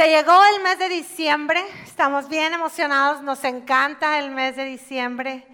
Se 0.00 0.08
llegó 0.08 0.32
el 0.56 0.62
mes 0.62 0.78
de 0.78 0.88
diciembre, 0.88 1.62
estamos 1.84 2.26
bien 2.30 2.54
emocionados, 2.54 3.20
nos 3.20 3.44
encanta 3.44 4.18
el 4.18 4.30
mes 4.30 4.56
de 4.56 4.64
diciembre 4.64 5.46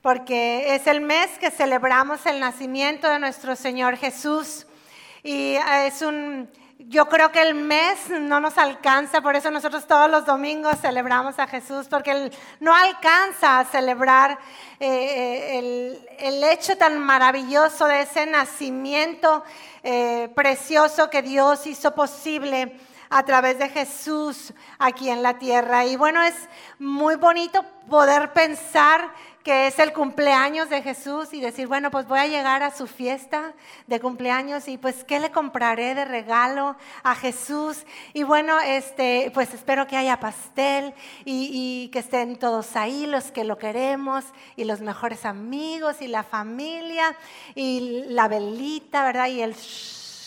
porque 0.00 0.74
es 0.74 0.86
el 0.86 1.02
mes 1.02 1.28
que 1.38 1.50
celebramos 1.50 2.24
el 2.24 2.40
nacimiento 2.40 3.06
de 3.10 3.18
nuestro 3.18 3.54
Señor 3.54 3.98
Jesús 3.98 4.66
y 5.22 5.56
es 5.84 6.00
un 6.00 6.48
yo 6.78 7.06
creo 7.10 7.30
que 7.32 7.42
el 7.42 7.54
mes 7.54 8.08
no 8.08 8.40
nos 8.40 8.56
alcanza, 8.56 9.20
por 9.20 9.36
eso 9.36 9.50
nosotros 9.50 9.86
todos 9.86 10.10
los 10.10 10.24
domingos 10.24 10.80
celebramos 10.80 11.38
a 11.38 11.46
Jesús, 11.46 11.86
porque 11.86 12.12
él 12.12 12.32
no 12.60 12.74
alcanza 12.74 13.58
a 13.58 13.64
celebrar 13.66 14.38
eh, 14.80 14.88
eh, 14.88 15.58
el, 15.58 16.08
el, 16.18 16.44
hecho 16.44 16.78
tan 16.78 16.98
maravilloso 16.98 17.86
de 17.86 18.00
ese 18.00 18.24
nacimiento 18.24 19.44
eh, 19.82 20.30
precioso 20.34 21.10
que 21.10 21.20
Dios 21.20 21.66
hizo 21.66 21.94
posible 21.94 22.74
a 23.12 23.24
través 23.24 23.58
de 23.58 23.68
Jesús 23.68 24.54
aquí 24.78 25.10
en 25.10 25.22
la 25.22 25.38
tierra. 25.38 25.84
Y 25.84 25.96
bueno, 25.96 26.22
es 26.22 26.34
muy 26.78 27.16
bonito 27.16 27.62
poder 27.90 28.32
pensar 28.32 29.12
que 29.44 29.66
es 29.66 29.78
el 29.78 29.92
cumpleaños 29.92 30.70
de 30.70 30.80
Jesús 30.80 31.34
y 31.34 31.40
decir, 31.40 31.66
bueno, 31.66 31.90
pues 31.90 32.06
voy 32.06 32.20
a 32.20 32.26
llegar 32.26 32.62
a 32.62 32.70
su 32.70 32.86
fiesta 32.86 33.52
de 33.86 34.00
cumpleaños 34.00 34.66
y 34.66 34.78
pues 34.78 35.04
qué 35.04 35.20
le 35.20 35.30
compraré 35.30 35.94
de 35.94 36.06
regalo 36.06 36.76
a 37.02 37.14
Jesús. 37.14 37.84
Y 38.14 38.22
bueno, 38.22 38.58
este, 38.60 39.30
pues 39.34 39.52
espero 39.52 39.86
que 39.86 39.96
haya 39.98 40.18
pastel 40.18 40.94
y, 41.26 41.50
y 41.52 41.88
que 41.88 41.98
estén 41.98 42.36
todos 42.36 42.76
ahí, 42.76 43.04
los 43.06 43.30
que 43.30 43.44
lo 43.44 43.58
queremos 43.58 44.24
y 44.56 44.64
los 44.64 44.80
mejores 44.80 45.26
amigos 45.26 46.00
y 46.00 46.06
la 46.06 46.22
familia 46.22 47.14
y 47.54 48.04
la 48.08 48.28
velita, 48.28 49.04
¿verdad? 49.04 49.26
Y 49.26 49.42
el 49.42 49.54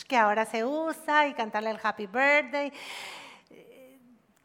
que 0.08 0.18
ahora 0.18 0.46
se 0.46 0.64
usa 0.64 1.28
y 1.28 1.34
cantarle 1.34 1.72
el 1.72 1.80
happy 1.82 2.06
birthday. 2.06 2.72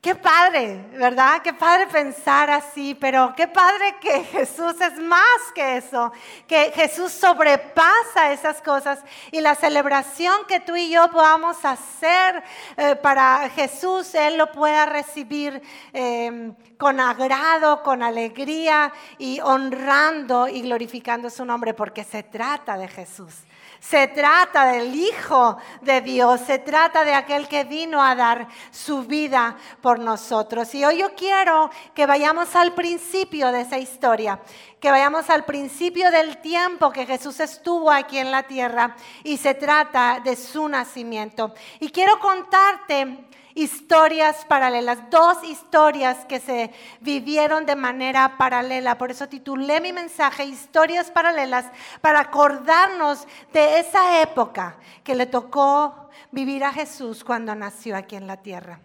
Qué 0.01 0.15
padre, 0.15 0.83
¿verdad? 0.95 1.43
Qué 1.43 1.53
padre 1.53 1.87
pensar 1.87 2.49
así, 2.49 2.95
pero 2.95 3.35
qué 3.37 3.47
padre 3.47 3.97
que 4.01 4.25
Jesús 4.25 4.81
es 4.81 4.99
más 4.99 5.53
que 5.55 5.77
eso, 5.77 6.11
que 6.47 6.73
Jesús 6.75 7.13
sobrepasa 7.13 8.33
esas 8.33 8.63
cosas 8.63 9.01
y 9.31 9.43
la 9.43 9.55
celebración 9.55 10.47
que 10.49 10.61
tú 10.61 10.75
y 10.75 10.89
yo 10.89 11.11
podamos 11.11 11.63
hacer 11.67 12.43
eh, 12.79 12.97
para 12.97 13.51
Jesús, 13.51 14.15
Él 14.15 14.39
lo 14.39 14.51
pueda 14.53 14.87
recibir 14.87 15.61
em, 15.93 16.55
con 16.79 16.99
agrado, 16.99 17.83
con 17.83 18.03
alegría 18.03 18.95
y 19.19 19.41
honrando 19.41 20.49
y 20.49 20.63
glorificando 20.63 21.29
su 21.29 21.45
nombre, 21.45 21.75
porque 21.75 22.05
se 22.05 22.23
trata 22.23 22.79
de 22.79 22.89
Jesús. 22.89 23.35
Se 23.81 24.09
trata 24.09 24.67
del 24.67 24.95
Hijo 24.95 25.57
de 25.81 26.03
Dios, 26.03 26.43
se 26.43 26.59
trata 26.59 27.03
de 27.03 27.15
aquel 27.15 27.49
que 27.49 27.65
vino 27.65 28.03
a 28.03 28.15
dar 28.15 28.47
su 28.71 29.05
vida 29.05 29.57
por 29.81 29.99
nosotros. 29.99 30.75
Y 30.75 30.85
hoy 30.85 30.99
yo 30.99 31.15
quiero 31.15 31.71
que 31.95 32.05
vayamos 32.05 32.55
al 32.57 32.75
principio 32.75 33.51
de 33.51 33.63
esa 33.63 33.79
historia, 33.79 34.39
que 34.81 34.91
vayamos 34.91 35.31
al 35.31 35.47
principio 35.47 36.11
del 36.11 36.43
tiempo 36.43 36.93
que 36.93 37.07
Jesús 37.07 37.41
estuvo 37.41 37.91
aquí 37.91 38.19
en 38.19 38.31
la 38.31 38.43
tierra 38.43 38.97
y 39.25 39.39
se 39.39 39.55
trata 39.55 40.21
de 40.23 40.37
su 40.37 40.69
nacimiento. 40.69 41.55
Y 41.81 41.89
quiero 41.89 42.21
contarte 42.21 43.30
historias 43.55 44.45
paralelas, 44.45 45.11
dos 45.11 45.43
historias 45.45 46.25
que 46.27 46.41
se 46.41 46.73
vivieron 47.01 47.67
de 47.67 47.77
manera 47.77 48.37
paralela. 48.39 48.99
Por 48.99 49.11
eso 49.11 49.29
titulé 49.29 49.81
mi 49.81 49.93
mensaje 49.93 50.45
Historias 50.45 51.11
paralelas 51.11 51.67
para 52.01 52.21
acordarnos 52.21 53.27
de 53.53 53.79
esa 53.81 54.23
época 54.23 54.77
que 55.05 55.15
le 55.15 55.27
tocó 55.27 56.09
vivir 56.31 56.65
a 56.65 56.73
Jesús 56.73 57.25
cuando 57.25 57.55
nació 57.55 57.97
aquí 57.97 58.17
en 58.17 58.27
la 58.27 58.39
tierra. 58.39 58.81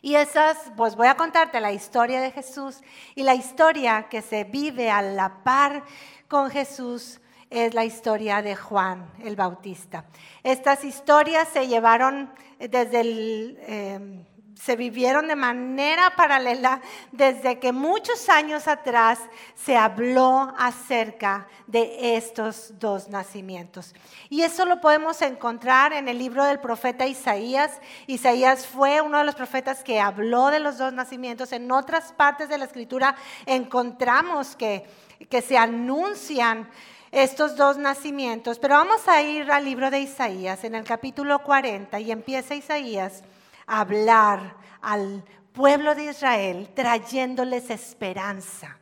Y 0.00 0.16
esas, 0.16 0.58
pues 0.76 0.96
voy 0.96 1.06
a 1.06 1.16
contarte 1.16 1.60
la 1.60 1.70
historia 1.70 2.20
de 2.20 2.32
Jesús 2.32 2.80
y 3.14 3.22
la 3.22 3.36
historia 3.36 4.08
que 4.08 4.20
se 4.20 4.42
vive 4.42 4.90
a 4.90 5.00
la 5.00 5.44
par 5.44 5.84
con 6.26 6.50
Jesús 6.50 7.20
es 7.52 7.74
la 7.74 7.84
historia 7.84 8.42
de 8.42 8.56
Juan 8.56 9.12
el 9.22 9.36
Bautista. 9.36 10.04
Estas 10.42 10.84
historias 10.84 11.48
se 11.48 11.68
llevaron 11.68 12.32
desde 12.58 13.00
el... 13.00 13.58
Em, 13.66 14.24
se 14.62 14.76
vivieron 14.76 15.26
de 15.26 15.34
manera 15.34 16.14
paralela 16.14 16.80
desde 17.10 17.58
que 17.58 17.72
muchos 17.72 18.28
años 18.28 18.68
atrás 18.68 19.18
se 19.56 19.76
habló 19.76 20.54
acerca 20.56 21.48
de 21.66 22.16
estos 22.16 22.78
dos 22.78 23.08
nacimientos. 23.08 23.92
Y 24.30 24.42
eso 24.42 24.64
lo 24.64 24.80
podemos 24.80 25.20
encontrar 25.20 25.92
en 25.92 26.06
el 26.06 26.16
libro 26.16 26.44
del 26.44 26.60
profeta 26.60 27.08
Isaías. 27.08 27.80
Isaías 28.06 28.64
fue 28.64 29.00
uno 29.00 29.18
de 29.18 29.24
los 29.24 29.34
profetas 29.34 29.82
que 29.82 29.98
habló 29.98 30.46
de 30.46 30.60
los 30.60 30.78
dos 30.78 30.92
nacimientos. 30.92 31.50
En 31.50 31.68
otras 31.72 32.12
partes 32.12 32.48
de 32.48 32.58
la 32.58 32.66
escritura 32.66 33.16
encontramos 33.46 34.54
que, 34.54 34.86
que 35.28 35.42
se 35.42 35.58
anuncian 35.58 36.68
estos 37.12 37.56
dos 37.56 37.76
nacimientos. 37.76 38.58
Pero 38.58 38.74
vamos 38.74 39.06
a 39.06 39.22
ir 39.22 39.52
al 39.52 39.64
libro 39.64 39.90
de 39.90 40.00
Isaías 40.00 40.64
en 40.64 40.74
el 40.74 40.84
capítulo 40.84 41.38
40 41.40 42.00
y 42.00 42.10
empieza 42.10 42.54
Isaías 42.54 43.22
a 43.66 43.80
hablar 43.80 44.56
al 44.80 45.22
pueblo 45.52 45.94
de 45.94 46.06
Israel 46.06 46.70
trayéndoles 46.74 47.70
esperanza. 47.70 48.78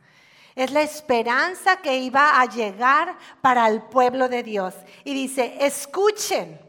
Es 0.54 0.70
la 0.70 0.82
esperanza 0.82 1.76
que 1.76 1.98
iba 1.98 2.40
a 2.40 2.46
llegar 2.46 3.16
para 3.40 3.66
el 3.68 3.82
pueblo 3.82 4.28
de 4.28 4.42
Dios. 4.42 4.74
Y 5.04 5.14
dice, 5.14 5.56
escuchen, 5.60 6.60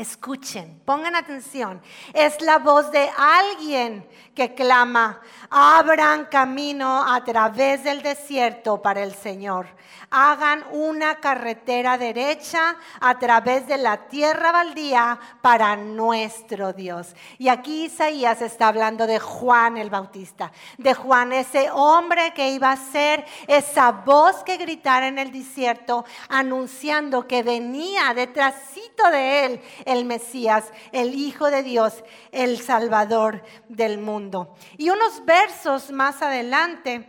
escuchen, 0.00 0.80
pongan 0.84 1.14
atención. 1.14 1.80
Es 2.12 2.40
la 2.40 2.58
voz 2.58 2.90
de 2.90 3.10
alguien 3.16 4.08
que 4.34 4.54
clama, 4.54 5.20
abran 5.50 6.26
camino 6.26 7.02
a 7.06 7.22
través 7.24 7.84
del 7.84 8.02
desierto 8.02 8.80
para 8.80 9.02
el 9.02 9.14
Señor 9.14 9.66
hagan 10.10 10.64
una 10.72 11.16
carretera 11.16 11.96
derecha 11.96 12.76
a 13.00 13.18
través 13.18 13.66
de 13.66 13.78
la 13.78 14.08
tierra 14.08 14.50
baldía 14.50 15.18
para 15.40 15.76
nuestro 15.76 16.72
Dios. 16.72 17.14
Y 17.38 17.48
aquí 17.48 17.84
Isaías 17.84 18.42
está 18.42 18.68
hablando 18.68 19.06
de 19.06 19.20
Juan 19.20 19.76
el 19.78 19.88
Bautista, 19.88 20.50
de 20.78 20.94
Juan, 20.94 21.32
ese 21.32 21.70
hombre 21.70 22.32
que 22.34 22.50
iba 22.50 22.72
a 22.72 22.76
ser 22.76 23.24
esa 23.46 23.92
voz 23.92 24.42
que 24.42 24.56
gritara 24.56 25.06
en 25.06 25.18
el 25.18 25.30
desierto, 25.30 26.04
anunciando 26.28 27.28
que 27.28 27.42
venía 27.42 28.12
detrásito 28.14 29.10
de 29.10 29.44
él 29.44 29.62
el 29.90 30.04
Mesías, 30.04 30.72
el 30.92 31.14
Hijo 31.14 31.50
de 31.50 31.62
Dios, 31.62 32.04
el 32.32 32.60
Salvador 32.60 33.42
del 33.68 33.98
mundo. 33.98 34.54
Y 34.78 34.90
unos 34.90 35.24
versos 35.24 35.90
más 35.90 36.22
adelante, 36.22 37.08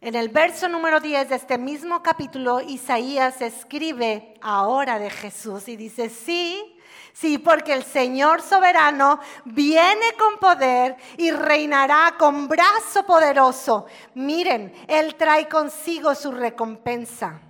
en 0.00 0.14
el 0.14 0.30
verso 0.30 0.66
número 0.66 0.98
10 0.98 1.28
de 1.28 1.36
este 1.36 1.58
mismo 1.58 2.02
capítulo, 2.02 2.62
Isaías 2.62 3.42
escribe 3.42 4.34
ahora 4.40 4.98
de 4.98 5.10
Jesús 5.10 5.68
y 5.68 5.76
dice, 5.76 6.08
sí, 6.08 6.78
sí, 7.12 7.36
porque 7.36 7.74
el 7.74 7.84
Señor 7.84 8.40
soberano 8.40 9.20
viene 9.44 10.14
con 10.18 10.38
poder 10.38 10.96
y 11.18 11.30
reinará 11.30 12.14
con 12.18 12.48
brazo 12.48 13.04
poderoso. 13.04 13.84
Miren, 14.14 14.72
Él 14.88 15.16
trae 15.16 15.48
consigo 15.48 16.14
su 16.14 16.32
recompensa. 16.32 17.42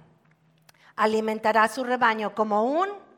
Alimentará 0.96 1.68
su 1.68 1.84
rebaño 1.84 2.34
como 2.34 2.64
un 2.64 3.09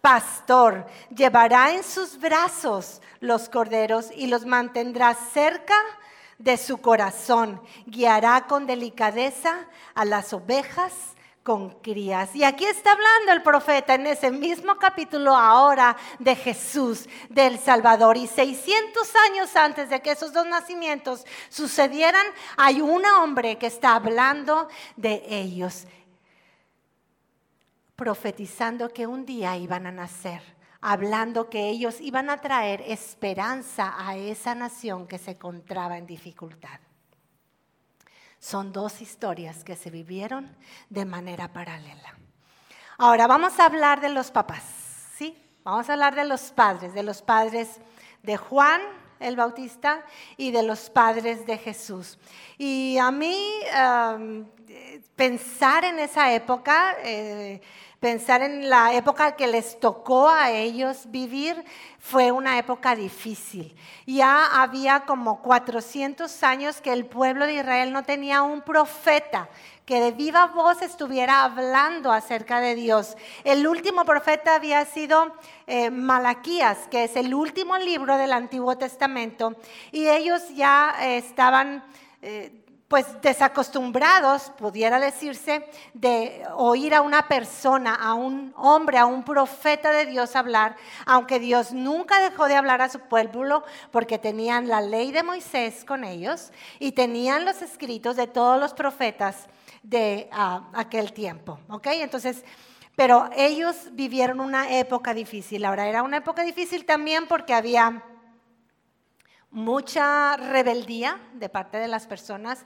pastor. 0.00 0.86
Llevará 1.14 1.72
en 1.72 1.82
sus 1.82 2.18
brazos 2.18 3.00
los 3.20 3.48
corderos 3.48 4.10
y 4.14 4.26
los 4.26 4.44
mantendrá 4.44 5.14
cerca 5.14 5.74
de 6.38 6.56
su 6.56 6.78
corazón. 6.78 7.60
Guiará 7.86 8.46
con 8.46 8.66
delicadeza 8.66 9.66
a 9.94 10.04
las 10.04 10.32
ovejas 10.32 10.92
con 11.48 11.70
crías. 11.80 12.36
Y 12.36 12.44
aquí 12.44 12.66
está 12.66 12.92
hablando 12.92 13.32
el 13.32 13.42
profeta 13.42 13.94
en 13.94 14.06
ese 14.06 14.30
mismo 14.30 14.76
capítulo 14.76 15.34
ahora 15.34 15.96
de 16.18 16.36
Jesús, 16.36 17.08
del 17.30 17.58
Salvador. 17.58 18.18
Y 18.18 18.26
600 18.26 19.10
años 19.30 19.56
antes 19.56 19.88
de 19.88 20.02
que 20.02 20.10
esos 20.10 20.34
dos 20.34 20.46
nacimientos 20.46 21.24
sucedieran, 21.48 22.26
hay 22.58 22.82
un 22.82 23.02
hombre 23.06 23.56
que 23.56 23.66
está 23.66 23.94
hablando 23.94 24.68
de 24.96 25.22
ellos, 25.26 25.86
profetizando 27.98 28.88
que 28.90 29.08
un 29.08 29.26
día 29.26 29.56
iban 29.56 29.84
a 29.84 29.92
nacer 29.92 30.40
hablando 30.80 31.50
que 31.50 31.68
ellos 31.68 32.00
iban 32.00 32.30
a 32.30 32.40
traer 32.40 32.82
esperanza 32.86 33.94
a 33.98 34.16
esa 34.16 34.54
nación 34.54 35.06
que 35.06 35.18
se 35.18 35.32
encontraba 35.32 35.98
en 35.98 36.06
dificultad. 36.06 36.80
Son 38.38 38.72
dos 38.72 39.00
historias 39.00 39.64
que 39.64 39.74
se 39.74 39.90
vivieron 39.90 40.56
de 40.88 41.04
manera 41.04 41.52
paralela. 41.52 42.16
Ahora 42.98 43.26
vamos 43.26 43.58
a 43.58 43.66
hablar 43.66 44.00
de 44.00 44.10
los 44.10 44.30
papás, 44.30 44.62
¿sí? 45.16 45.36
Vamos 45.64 45.90
a 45.90 45.94
hablar 45.94 46.14
de 46.14 46.24
los 46.24 46.52
padres, 46.52 46.94
de 46.94 47.02
los 47.02 47.22
padres 47.22 47.80
de 48.22 48.36
Juan 48.36 48.80
el 49.20 49.36
Bautista 49.36 50.04
y 50.36 50.50
de 50.50 50.62
los 50.62 50.90
padres 50.90 51.46
de 51.46 51.58
Jesús. 51.58 52.18
Y 52.56 52.98
a 52.98 53.10
mí 53.10 53.60
pensar 55.16 55.84
en 55.84 55.98
esa 55.98 56.32
época, 56.32 56.96
eh, 57.02 57.60
Pensar 58.00 58.42
en 58.42 58.70
la 58.70 58.94
época 58.94 59.34
que 59.34 59.48
les 59.48 59.80
tocó 59.80 60.28
a 60.28 60.52
ellos 60.52 61.06
vivir 61.06 61.64
fue 61.98 62.30
una 62.30 62.56
época 62.56 62.94
difícil. 62.94 63.74
Ya 64.06 64.62
había 64.62 65.00
como 65.00 65.42
400 65.42 66.44
años 66.44 66.80
que 66.80 66.92
el 66.92 67.06
pueblo 67.06 67.44
de 67.44 67.54
Israel 67.54 67.92
no 67.92 68.04
tenía 68.04 68.42
un 68.42 68.62
profeta 68.62 69.48
que 69.84 70.00
de 70.00 70.12
viva 70.12 70.46
voz 70.46 70.80
estuviera 70.82 71.42
hablando 71.42 72.12
acerca 72.12 72.60
de 72.60 72.76
Dios. 72.76 73.16
El 73.42 73.66
último 73.66 74.04
profeta 74.04 74.54
había 74.54 74.84
sido 74.84 75.34
eh, 75.66 75.90
Malaquías, 75.90 76.86
que 76.90 77.02
es 77.04 77.16
el 77.16 77.34
último 77.34 77.78
libro 77.78 78.16
del 78.16 78.32
Antiguo 78.32 78.78
Testamento, 78.78 79.56
y 79.90 80.06
ellos 80.06 80.42
ya 80.54 80.94
eh, 81.00 81.16
estaban... 81.16 81.82
Eh, 82.22 82.64
pues 82.88 83.20
desacostumbrados, 83.20 84.50
pudiera 84.56 84.98
decirse, 84.98 85.68
de 85.92 86.42
oír 86.56 86.94
a 86.94 87.02
una 87.02 87.28
persona, 87.28 87.94
a 87.94 88.14
un 88.14 88.54
hombre, 88.56 88.96
a 88.96 89.04
un 89.04 89.24
profeta 89.24 89.92
de 89.92 90.06
Dios 90.06 90.34
hablar, 90.34 90.74
aunque 91.04 91.38
Dios 91.38 91.72
nunca 91.72 92.18
dejó 92.18 92.48
de 92.48 92.56
hablar 92.56 92.80
a 92.80 92.88
su 92.88 93.00
pueblo 93.00 93.62
porque 93.90 94.18
tenían 94.18 94.68
la 94.68 94.80
ley 94.80 95.12
de 95.12 95.22
Moisés 95.22 95.84
con 95.84 96.02
ellos 96.02 96.50
y 96.78 96.92
tenían 96.92 97.44
los 97.44 97.60
escritos 97.60 98.16
de 98.16 98.26
todos 98.26 98.58
los 98.58 98.72
profetas 98.72 99.48
de 99.82 100.30
ah, 100.32 100.70
aquel 100.72 101.12
tiempo, 101.12 101.60
¿ok? 101.68 101.88
Entonces, 101.92 102.42
pero 102.96 103.28
ellos 103.36 103.76
vivieron 103.92 104.40
una 104.40 104.76
época 104.76 105.12
difícil. 105.12 105.66
Ahora, 105.66 105.88
era 105.88 106.02
una 106.02 106.16
época 106.16 106.42
difícil 106.42 106.84
también 106.86 107.28
porque 107.28 107.54
había 107.54 108.02
mucha 109.50 110.36
rebeldía 110.36 111.18
de 111.34 111.48
parte 111.48 111.78
de 111.78 111.88
las 111.88 112.06
personas, 112.06 112.64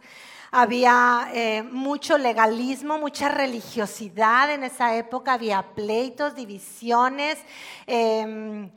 había 0.51 1.31
eh, 1.33 1.63
mucho 1.63 2.19
legalismo, 2.19 2.99
mucha 2.99 3.29
religiosidad 3.29 4.51
en 4.53 4.65
esa 4.65 4.95
época, 4.97 5.33
había 5.33 5.63
pleitos, 5.75 6.35
divisiones. 6.35 7.39
Em, 7.87 8.71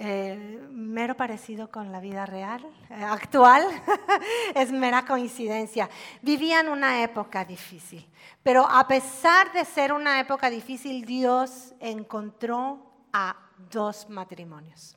eh, 0.00 0.64
mero 0.70 1.16
parecido 1.16 1.72
con 1.72 1.90
la 1.90 1.98
vida 1.98 2.24
real, 2.24 2.64
eh, 2.88 3.02
actual, 3.02 3.64
es 4.54 4.70
mera 4.70 5.04
coincidencia. 5.04 5.90
Vivían 6.22 6.68
una 6.68 7.02
época 7.02 7.44
difícil, 7.44 8.08
pero 8.44 8.64
a 8.64 8.86
pesar 8.86 9.52
de 9.52 9.64
ser 9.64 9.92
una 9.92 10.20
época 10.20 10.50
difícil, 10.50 11.04
Dios 11.04 11.74
encontró 11.80 12.92
a 13.12 13.36
dos 13.70 14.08
matrimonios. 14.08 14.96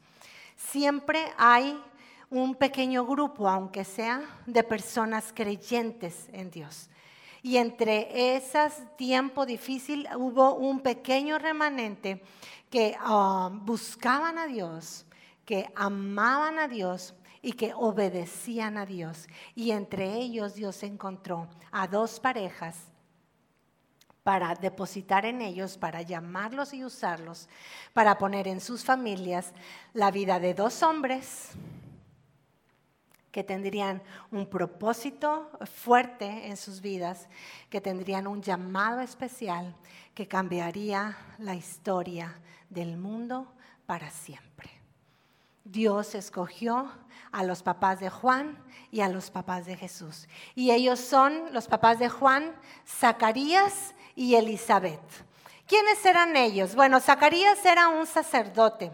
Siempre 0.56 1.34
hay 1.36 1.82
un 2.32 2.56
pequeño 2.56 3.06
grupo, 3.06 3.48
aunque 3.48 3.84
sea, 3.84 4.22
de 4.46 4.64
personas 4.64 5.32
creyentes 5.36 6.30
en 6.32 6.50
Dios. 6.50 6.90
Y 7.44 7.58
entre 7.58 8.36
ese 8.36 8.70
tiempo 8.98 9.46
difícil 9.46 10.08
hubo 10.16 10.56
un 10.56 10.80
pequeño 10.80 11.38
remanente 11.38 12.24
que 12.70 12.96
ah, 13.00 13.50
buscaban 13.52 14.38
a 14.38 14.48
Dios, 14.48 15.06
que 15.46 15.70
amaban 15.76 16.58
a 16.58 16.70
Dios 16.70 17.14
y 17.42 17.52
que 17.54 17.74
obedecían 17.74 18.78
a 18.78 18.86
Dios. 18.86 19.28
Y 19.54 19.72
entre 19.72 20.14
ellos 20.16 20.54
Dios 20.54 20.84
encontró 20.84 21.50
a 21.72 21.88
dos 21.88 22.20
parejas 22.20 22.78
para 24.24 24.56
depositar 24.56 25.26
en 25.26 25.42
ellos, 25.42 25.78
para 25.78 26.02
llamarlos 26.02 26.74
y 26.74 26.86
usarlos, 26.86 27.50
para 27.92 28.18
poner 28.18 28.48
en 28.48 28.62
sus 28.62 28.86
familias 28.86 29.52
la 29.94 30.12
vida 30.12 30.40
de 30.40 30.54
dos 30.54 30.82
hombres 30.84 31.58
que 33.32 33.44
tendrían 33.44 34.02
un 34.30 34.46
propósito 34.46 35.50
fuerte 35.66 36.48
en 36.48 36.58
sus 36.58 36.82
vidas, 36.82 37.28
que 37.70 37.82
tendrían 37.82 38.28
un 38.28 38.42
llamado 38.42 39.02
especial 39.02 39.76
que 40.14 40.28
cambiaría 40.28 41.18
la 41.38 41.56
historia 41.56 42.40
del 42.70 42.98
mundo 42.98 43.48
para 43.86 44.10
siempre. 44.10 44.70
Dios 45.64 46.16
escogió 46.16 46.92
a 47.32 47.44
los 47.44 47.64
papás 47.64 48.00
de 48.00 48.10
Juan 48.10 48.58
y 48.92 49.02
a 49.02 49.10
los 49.10 49.32
papás 49.32 49.66
de 49.66 49.78
Jesús. 49.78 50.28
Y 50.56 50.72
ellos 50.72 51.00
son 51.00 51.54
los 51.54 51.68
papás 51.68 52.00
de 52.00 52.10
Juan, 52.10 52.54
Zacarías 52.86 53.94
y 54.16 54.36
Elizabeth. 54.36 55.00
¿Quiénes 55.68 56.06
eran 56.06 56.36
ellos? 56.36 56.76
Bueno, 56.76 57.00
Zacarías 57.00 57.64
era 57.64 57.88
un 57.88 58.06
sacerdote 58.06 58.92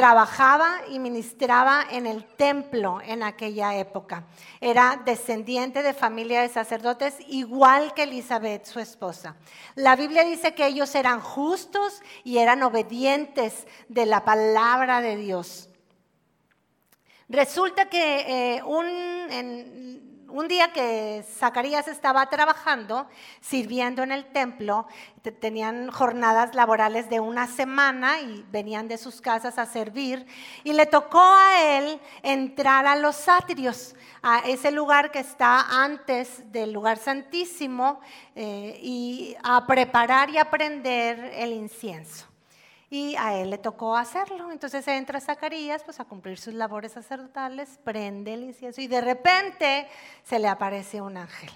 Trabajaba 0.00 0.78
y 0.88 0.98
ministraba 0.98 1.84
en 1.90 2.06
el 2.06 2.24
templo 2.24 3.02
en 3.04 3.22
aquella 3.22 3.76
época. 3.76 4.24
Era 4.58 4.98
descendiente 5.04 5.82
de 5.82 5.92
familia 5.92 6.40
de 6.40 6.48
sacerdotes, 6.48 7.16
igual 7.28 7.92
que 7.92 8.04
Elizabeth, 8.04 8.64
su 8.64 8.80
esposa. 8.80 9.36
La 9.74 9.96
Biblia 9.96 10.24
dice 10.24 10.54
que 10.54 10.66
ellos 10.66 10.94
eran 10.94 11.20
justos 11.20 12.00
y 12.24 12.38
eran 12.38 12.62
obedientes 12.62 13.66
de 13.88 14.06
la 14.06 14.24
palabra 14.24 15.02
de 15.02 15.16
Dios. 15.16 15.68
Resulta 17.28 17.90
que 17.90 18.54
eh, 18.56 18.62
un, 18.62 20.09
un 20.32 20.48
día 20.48 20.72
que 20.72 21.24
Zacarías 21.38 21.88
estaba 21.88 22.28
trabajando, 22.28 23.08
sirviendo 23.40 24.02
en 24.02 24.12
el 24.12 24.24
templo, 24.26 24.86
tenían 25.40 25.90
jornadas 25.90 26.54
laborales 26.54 27.10
de 27.10 27.20
una 27.20 27.46
semana 27.46 28.20
y 28.20 28.44
venían 28.50 28.88
de 28.88 28.98
sus 28.98 29.20
casas 29.20 29.58
a 29.58 29.66
servir, 29.66 30.26
y 30.64 30.72
le 30.72 30.86
tocó 30.86 31.22
a 31.22 31.76
él 31.76 32.00
entrar 32.22 32.86
a 32.86 32.96
los 32.96 33.28
atrios, 33.28 33.94
a 34.22 34.40
ese 34.40 34.70
lugar 34.70 35.10
que 35.10 35.20
está 35.20 35.82
antes 35.82 36.50
del 36.52 36.72
lugar 36.72 36.98
santísimo, 36.98 38.00
eh, 38.34 38.78
y 38.82 39.36
a 39.42 39.66
preparar 39.66 40.30
y 40.30 40.38
aprender 40.38 41.32
el 41.34 41.52
incienso 41.52 42.29
y 42.90 43.14
a 43.16 43.34
él 43.36 43.50
le 43.50 43.58
tocó 43.58 43.96
hacerlo. 43.96 44.50
Entonces 44.50 44.86
entra 44.88 45.20
Zacarías 45.20 45.84
pues, 45.84 46.00
a 46.00 46.04
cumplir 46.04 46.38
sus 46.38 46.52
labores 46.52 46.92
sacerdotales, 46.92 47.78
prende 47.84 48.34
el 48.34 48.42
incienso 48.42 48.80
y 48.80 48.88
de 48.88 49.00
repente 49.00 49.88
se 50.24 50.40
le 50.40 50.48
aparece 50.48 51.00
un 51.00 51.16
ángel. 51.16 51.50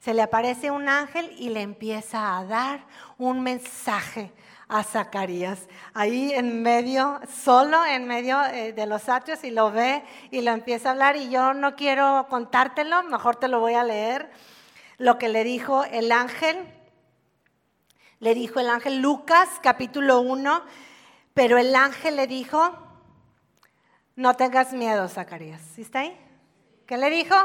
Se 0.00 0.14
le 0.14 0.22
aparece 0.22 0.70
un 0.70 0.88
ángel 0.88 1.30
y 1.38 1.50
le 1.50 1.62
empieza 1.62 2.36
a 2.36 2.44
dar 2.44 2.84
un 3.18 3.42
mensaje 3.42 4.32
a 4.68 4.82
Zacarías, 4.82 5.68
ahí 5.92 6.32
en 6.32 6.62
medio, 6.62 7.20
solo 7.42 7.84
en 7.84 8.06
medio 8.06 8.42
eh, 8.46 8.72
de 8.72 8.86
los 8.86 9.08
atrios 9.08 9.44
y 9.44 9.50
lo 9.50 9.70
ve 9.70 10.02
y 10.30 10.40
lo 10.40 10.52
empieza 10.52 10.88
a 10.88 10.92
hablar 10.92 11.16
y 11.16 11.28
yo 11.28 11.52
no 11.52 11.76
quiero 11.76 12.26
contártelo, 12.28 13.02
mejor 13.04 13.36
te 13.36 13.48
lo 13.48 13.60
voy 13.60 13.74
a 13.74 13.84
leer, 13.84 14.30
lo 14.96 15.18
que 15.18 15.28
le 15.28 15.44
dijo 15.44 15.84
el 15.84 16.12
ángel 16.12 16.56
le 18.24 18.34
dijo 18.34 18.58
el 18.58 18.70
ángel, 18.70 19.02
Lucas 19.02 19.50
capítulo 19.62 20.20
1, 20.22 20.62
pero 21.34 21.58
el 21.58 21.76
ángel 21.76 22.16
le 22.16 22.26
dijo, 22.26 22.74
no 24.16 24.34
tengas 24.34 24.72
miedo, 24.72 25.10
Zacarías. 25.10 25.60
¿Sí 25.74 25.82
está 25.82 25.98
ahí? 25.98 26.18
¿Qué 26.86 26.96
le 26.96 27.10
dijo? 27.10 27.36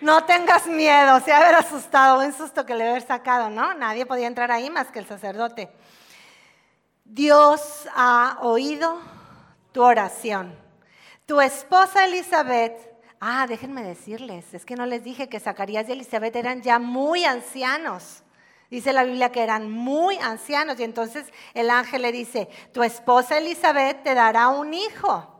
No 0.00 0.22
tengas 0.22 0.68
miedo, 0.68 1.18
se 1.24 1.32
haber 1.32 1.56
asustado, 1.56 2.20
un 2.24 2.32
susto 2.32 2.64
que 2.64 2.76
le 2.76 2.88
haber 2.88 3.02
sacado, 3.02 3.50
¿no? 3.50 3.74
Nadie 3.74 4.06
podía 4.06 4.28
entrar 4.28 4.52
ahí 4.52 4.70
más 4.70 4.92
que 4.92 5.00
el 5.00 5.08
sacerdote. 5.08 5.72
Dios 7.04 7.88
ha 7.92 8.38
oído 8.42 9.00
tu 9.72 9.82
oración. 9.82 10.56
Tu 11.26 11.40
esposa 11.40 12.04
Elizabeth, 12.04 12.78
ah, 13.18 13.44
déjenme 13.48 13.82
decirles, 13.82 14.54
es 14.54 14.64
que 14.64 14.76
no 14.76 14.86
les 14.86 15.02
dije 15.02 15.28
que 15.28 15.40
Zacarías 15.40 15.88
y 15.88 15.92
Elizabeth 15.92 16.36
eran 16.36 16.62
ya 16.62 16.78
muy 16.78 17.24
ancianos. 17.24 18.22
Dice 18.70 18.92
la 18.92 19.04
Biblia 19.04 19.30
que 19.30 19.42
eran 19.42 19.70
muy 19.70 20.16
ancianos 20.16 20.80
y 20.80 20.84
entonces 20.84 21.32
el 21.54 21.70
ángel 21.70 22.02
le 22.02 22.12
dice, 22.12 22.48
tu 22.72 22.82
esposa 22.82 23.38
Elizabeth 23.38 24.02
te 24.02 24.14
dará 24.14 24.48
un 24.48 24.74
hijo 24.74 25.32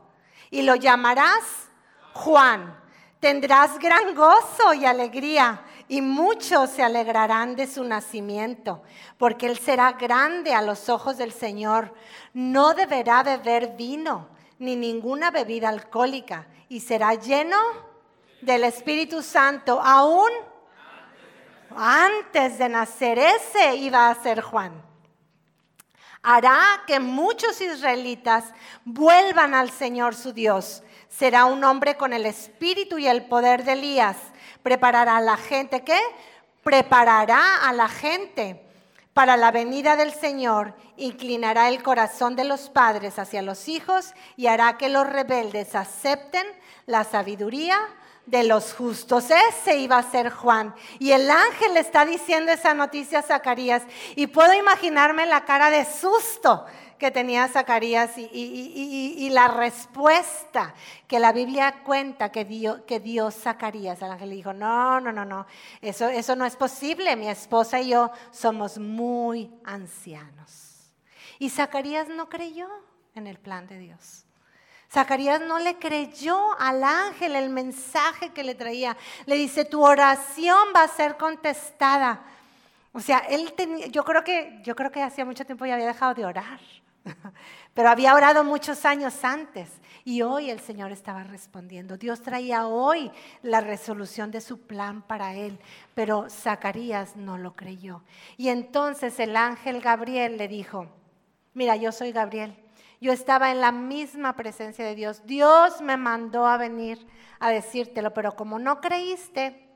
y 0.49 0.61
lo 0.61 0.75
llamarás 0.75 1.69
Juan. 2.13 2.79
Tendrás 3.19 3.79
gran 3.79 4.15
gozo 4.15 4.73
y 4.73 4.85
alegría 4.85 5.63
y 5.87 6.01
muchos 6.01 6.69
se 6.69 6.83
alegrarán 6.83 7.55
de 7.55 7.65
su 7.65 7.83
nacimiento, 7.83 8.83
porque 9.17 9.47
él 9.47 9.57
será 9.57 9.93
grande 9.93 10.53
a 10.53 10.61
los 10.61 10.87
ojos 10.87 11.17
del 11.17 11.31
Señor. 11.31 11.93
No 12.33 12.73
deberá 12.73 13.23
beber 13.23 13.75
vino 13.75 14.29
ni 14.59 14.75
ninguna 14.75 15.31
bebida 15.31 15.69
alcohólica 15.69 16.47
y 16.69 16.79
será 16.81 17.15
lleno 17.15 17.57
del 18.41 18.63
Espíritu 18.63 19.23
Santo 19.23 19.81
aún 19.81 20.29
antes 21.75 22.57
de 22.57 22.69
nacer, 22.69 23.19
ese 23.19 23.75
iba 23.75 24.09
a 24.09 24.23
ser 24.23 24.41
Juan. 24.41 24.81
Hará 26.23 26.83
que 26.85 26.99
muchos 26.99 27.61
israelitas 27.61 28.45
vuelvan 28.83 29.53
al 29.53 29.71
Señor 29.71 30.15
su 30.15 30.33
Dios. 30.33 30.83
Será 31.09 31.45
un 31.45 31.63
hombre 31.63 31.95
con 31.95 32.13
el 32.13 32.25
espíritu 32.25 32.97
y 32.97 33.07
el 33.07 33.25
poder 33.25 33.63
de 33.63 33.73
Elías. 33.73 34.17
Preparará 34.63 35.17
a 35.17 35.21
la 35.21 35.37
gente, 35.37 35.83
¿qué? 35.83 35.99
Preparará 36.63 37.67
a 37.67 37.71
la 37.71 37.87
gente 37.87 38.61
para 39.17 39.35
la 39.35 39.49
venida 39.49 39.95
del 39.95 40.13
Señor, 40.13 40.75
inclinará 40.95 41.69
el 41.69 41.81
corazón 41.81 42.35
de 42.35 42.43
los 42.43 42.69
padres 42.69 43.17
hacia 43.17 43.41
los 43.41 43.67
hijos 43.67 44.13
y 44.35 44.45
hará 44.45 44.77
que 44.77 44.89
los 44.89 45.07
rebeldes 45.07 45.73
acepten 45.73 46.45
la 46.85 47.03
sabiduría 47.03 47.79
de 48.27 48.43
los 48.43 48.73
justos. 48.73 49.25
Ese 49.31 49.77
iba 49.77 49.97
a 49.97 50.11
ser 50.11 50.29
Juan. 50.29 50.75
Y 50.99 51.11
el 51.11 51.29
ángel 51.31 51.73
le 51.73 51.79
está 51.79 52.05
diciendo 52.05 52.51
esa 52.51 52.73
noticia 52.75 53.19
a 53.19 53.23
Zacarías. 53.23 53.83
Y 54.15 54.27
puedo 54.27 54.53
imaginarme 54.53 55.25
la 55.25 55.45
cara 55.45 55.71
de 55.71 55.85
susto 55.85 56.65
que 56.99 57.11
tenía 57.11 57.47
Zacarías 57.47 58.17
y, 58.17 59.29
la 59.31 59.47
respuesta 59.47 60.73
que 61.07 61.19
la 61.19 61.31
Biblia 61.31 61.83
cuenta 61.83 62.31
que 62.31 62.43
dio, 62.43 62.85
que 62.85 63.01
Zacarías. 63.31 64.01
El 64.01 64.11
ángel 64.11 64.31
dijo, 64.31 64.53
no, 64.53 64.99
no, 64.99 65.11
no, 65.11 65.25
no, 65.25 65.45
eso, 65.81 66.09
eso 66.09 66.35
no 66.35 66.45
es 66.45 66.55
posible. 66.55 67.15
Mi 67.15 67.29
esposa 67.29 67.79
y 67.79 67.89
yo 67.89 68.11
somos 68.31 68.77
muy 68.77 69.51
ancianos. 69.63 70.91
Y 71.39 71.49
Zacarías 71.49 72.09
no 72.09 72.29
creyó 72.29 72.67
en 73.15 73.27
el 73.27 73.37
plan 73.37 73.67
de 73.67 73.77
Dios. 73.77 74.26
Zacarías 74.91 75.41
no 75.41 75.59
le 75.59 75.77
creyó 75.77 76.39
al 76.59 76.83
ángel 76.83 77.35
el 77.35 77.49
mensaje 77.49 78.29
que 78.29 78.43
le 78.43 78.55
traía. 78.55 78.95
Le 79.25 79.35
dice, 79.35 79.65
tu 79.65 79.83
oración 79.83 80.69
va 80.75 80.83
a 80.83 80.87
ser 80.87 81.17
contestada. 81.17 82.21
O 82.93 82.99
sea, 82.99 83.19
él 83.29 83.53
tenía, 83.53 83.87
yo 83.87 84.03
creo 84.03 84.23
que, 84.23 84.61
yo 84.63 84.75
creo 84.75 84.91
que 84.91 85.03
hacía 85.03 85.25
mucho 85.25 85.45
tiempo 85.45 85.65
ya 85.65 85.73
había 85.73 85.87
dejado 85.87 86.13
de 86.13 86.25
orar. 86.25 86.59
Pero 87.73 87.89
había 87.89 88.15
orado 88.15 88.43
muchos 88.43 88.85
años 88.85 89.23
antes 89.23 89.69
y 90.03 90.21
hoy 90.21 90.49
el 90.49 90.61
Señor 90.61 90.91
estaba 90.91 91.23
respondiendo. 91.23 91.97
Dios 91.97 92.21
traía 92.21 92.65
hoy 92.65 93.11
la 93.41 93.59
resolución 93.59 94.31
de 94.31 94.41
su 94.41 94.61
plan 94.61 95.01
para 95.01 95.35
él, 95.35 95.59
pero 95.93 96.29
Zacarías 96.29 97.15
no 97.15 97.37
lo 97.37 97.55
creyó. 97.55 98.03
Y 98.37 98.49
entonces 98.49 99.19
el 99.19 99.35
ángel 99.35 99.81
Gabriel 99.81 100.37
le 100.37 100.47
dijo, 100.47 100.87
mira, 101.53 101.75
yo 101.75 101.91
soy 101.91 102.13
Gabriel 102.13 102.55
yo 102.99 103.11
estaba 103.11 103.51
en 103.51 103.61
la 103.61 103.71
misma 103.71 104.35
presencia 104.35 104.85
de 104.85 104.95
Dios. 104.95 105.21
Dios 105.25 105.81
me 105.81 105.97
mandó 105.97 106.47
a 106.47 106.57
venir 106.57 107.05
a 107.39 107.49
decírtelo, 107.49 108.13
pero 108.13 108.35
como 108.35 108.59
no 108.59 108.81
creíste, 108.81 109.69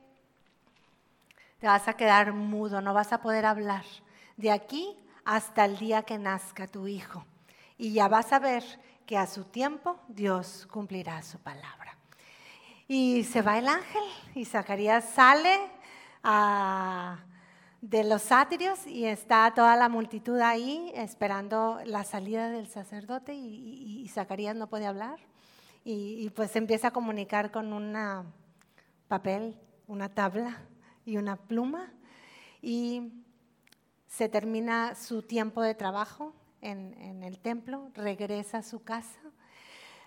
te 1.59 1.67
vas 1.67 1.87
a 1.87 1.93
quedar 1.93 2.33
mudo, 2.33 2.81
no 2.81 2.93
vas 2.93 3.13
a 3.13 3.21
poder 3.21 3.45
hablar 3.45 3.85
de 4.37 4.51
aquí 4.51 4.97
hasta 5.25 5.65
el 5.65 5.77
día 5.77 6.01
que 6.01 6.17
nazca 6.17 6.67
tu 6.67 6.87
hijo. 6.87 7.25
Y 7.77 7.93
ya 7.93 8.07
vas 8.07 8.33
a 8.33 8.39
ver 8.39 8.63
que 9.05 9.17
a 9.17 9.27
su 9.27 9.43
tiempo 9.45 9.99
Dios 10.07 10.67
cumplirá 10.71 11.21
su 11.21 11.37
palabra. 11.39 11.97
Y 12.87 13.23
se 13.23 13.41
va 13.41 13.59
el 13.59 13.67
ángel 13.67 14.03
y 14.35 14.45
Zacarías 14.45 15.05
sale 15.13 15.59
a 16.23 17.19
de 17.81 18.03
los 18.03 18.21
sátiros 18.21 18.85
y 18.85 19.05
está 19.05 19.51
toda 19.55 19.75
la 19.75 19.89
multitud 19.89 20.39
ahí 20.39 20.91
esperando 20.95 21.79
la 21.85 22.03
salida 22.03 22.49
del 22.49 22.67
sacerdote 22.67 23.33
y, 23.33 24.07
Zacarías 24.07 24.55
no 24.55 24.67
puede 24.67 24.85
hablar. 24.85 25.19
Y, 25.83 26.29
pues 26.31 26.55
empieza 26.55 26.89
a 26.89 26.91
comunicar 26.91 27.51
con 27.51 27.73
un 27.73 27.95
papel, 29.07 29.57
una 29.87 30.09
tabla 30.09 30.59
y 31.05 31.17
una 31.17 31.37
pluma. 31.37 31.91
Y 32.61 33.11
se 34.07 34.29
termina 34.29 34.93
su 34.93 35.23
tiempo 35.23 35.61
de 35.63 35.73
trabajo 35.73 36.35
en 36.61 37.23
el 37.23 37.39
templo, 37.39 37.89
regresa 37.95 38.59
a 38.59 38.63
su 38.63 38.83
casa 38.83 39.19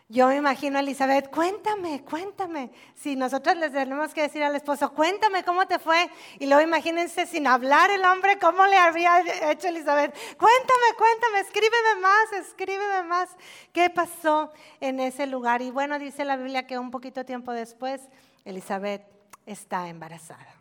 yo 0.09 0.29
me 0.29 0.37
imagino 0.37 0.77
a 0.77 0.81
Elizabeth, 0.81 1.31
cuéntame, 1.31 2.05
cuéntame. 2.05 2.71
Si 2.95 3.17
nosotros 3.17 3.57
les 3.57 3.73
tenemos 3.73 4.13
que 4.13 4.23
decir 4.23 4.43
al 4.43 4.55
esposo, 4.55 4.93
cuéntame 4.93 5.43
cómo 5.45 5.67
te 5.67 5.79
fue. 5.79 6.11
Y 6.39 6.47
luego 6.47 6.61
imagínense 6.61 7.27
sin 7.27 7.47
hablar 7.47 7.91
el 7.91 8.05
hombre, 8.05 8.39
cómo 8.39 8.67
le 8.67 8.77
habría 8.77 9.21
hecho 9.51 9.69
Elizabeth. 9.69 10.15
Cuéntame, 10.37 10.95
cuéntame, 10.99 11.41
escríbeme 11.41 12.01
más, 12.03 12.33
escríbeme 12.35 13.03
más. 13.05 13.31
¿Qué 13.73 13.89
pasó 13.89 14.53
en 14.79 15.01
ese 15.01 15.27
lugar? 15.27 15.63
Y 15.63 15.71
bueno, 15.71 15.99
dice 15.99 16.27
la 16.27 16.37
Biblia 16.37 16.67
que 16.67 16.79
un 16.79 16.91
poquito 16.91 17.25
tiempo 17.25 17.53
después, 17.53 18.03
Elizabeth 18.45 19.07
está 19.47 19.89
embarazada. 19.89 20.55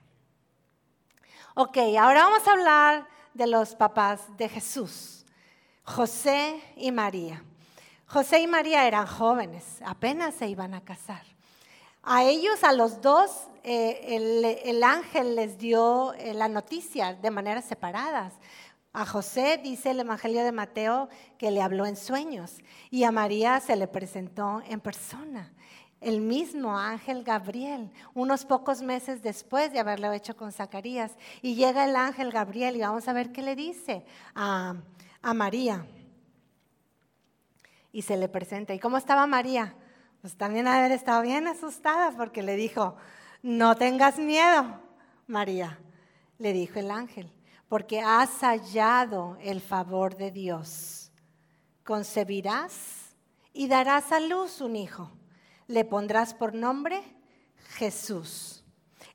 Ok, 1.53 1.77
ahora 1.99 2.23
vamos 2.23 2.47
a 2.47 2.51
hablar 2.53 3.07
de 3.33 3.47
los 3.47 3.75
papás 3.75 4.21
de 4.37 4.47
Jesús, 4.47 5.25
José 5.83 6.61
y 6.77 6.93
María. 6.93 7.43
José 8.13 8.41
y 8.41 8.47
María 8.47 8.87
eran 8.87 9.07
jóvenes, 9.07 9.81
apenas 9.83 10.35
se 10.35 10.47
iban 10.47 10.75
a 10.75 10.81
casar. 10.81 11.23
A 12.03 12.23
ellos, 12.23 12.63
a 12.63 12.71
los 12.71 13.01
dos, 13.01 13.47
eh, 13.63 14.61
el, 14.65 14.83
ángel 14.83 15.35
les 15.35 15.57
dio 15.57 16.13
eh, 16.13 16.35
la 16.35 16.47
noticia 16.47 17.15
de 17.15 17.31
maneras 17.31 17.65
separadas. 17.65 18.33
A 18.93 19.07
José 19.07 19.59
dice 19.63 19.89
el 19.89 20.01
Evangelio 20.01 20.43
de 20.43 20.51
Mateo 20.51 21.09
que 21.39 21.49
le 21.49 21.63
habló 21.63 21.87
en 21.87 21.95
sueños 21.95 22.59
y 22.91 23.03
a 23.03 23.11
María 23.11 23.59
se 23.61 23.75
le 23.75 23.87
presentó 23.87 24.61
en 24.69 24.79
persona. 24.79 25.51
El 25.99 26.21
mismo 26.21 26.77
ángel 26.77 27.23
Gabriel, 27.23 27.89
unos 28.13 28.45
pocos 28.45 28.83
meses 28.83 29.23
después 29.23 29.73
de 29.73 29.79
haberlo 29.79 30.11
hecho 30.13 30.37
con 30.37 30.51
Zacarías. 30.51 31.13
Y 31.41 31.55
llega 31.55 31.83
el 31.83 31.95
ángel 31.95 32.31
Gabriel 32.31 32.75
y 32.75 32.81
vamos 32.81 33.07
a 33.07 33.13
ver 33.13 33.31
qué 33.31 33.41
le 33.41 33.55
dice 33.55 34.05
a, 34.35 34.75
a 35.23 35.33
María 35.33 35.83
y 37.93 38.01
se 38.01 38.17
le 38.17 38.27
presenta. 38.27 38.73
¿Y 38.73 38.79
cómo 38.79 38.97
estaba 38.97 39.25
María? 39.25 39.73
Pues 40.19 40.35
también 40.35 40.67
haber 40.67 40.91
estado 40.91 41.21
bien 41.21 41.47
asustada 41.47 42.11
porque 42.11 42.43
le 42.43 42.57
dijo, 42.57 42.97
no 43.41 43.77
tengas 43.77 44.17
miedo, 44.17 44.81
María, 45.27 45.79
le 46.39 46.51
dijo 46.51 46.79
el 46.79 46.91
ángel, 46.91 47.31
porque 47.69 48.01
has 48.01 48.41
hallado 48.41 49.37
el 49.41 49.61
favor 49.61 50.17
de 50.17 50.31
Dios. 50.31 51.11
Concebirás 51.85 53.15
y 53.53 53.67
darás 53.67 54.11
a 54.11 54.19
luz 54.19 54.59
un 54.59 54.75
hijo. 54.75 55.11
Le 55.67 55.85
pondrás 55.85 56.33
por 56.33 56.53
nombre 56.53 57.01
Jesús. 57.75 58.63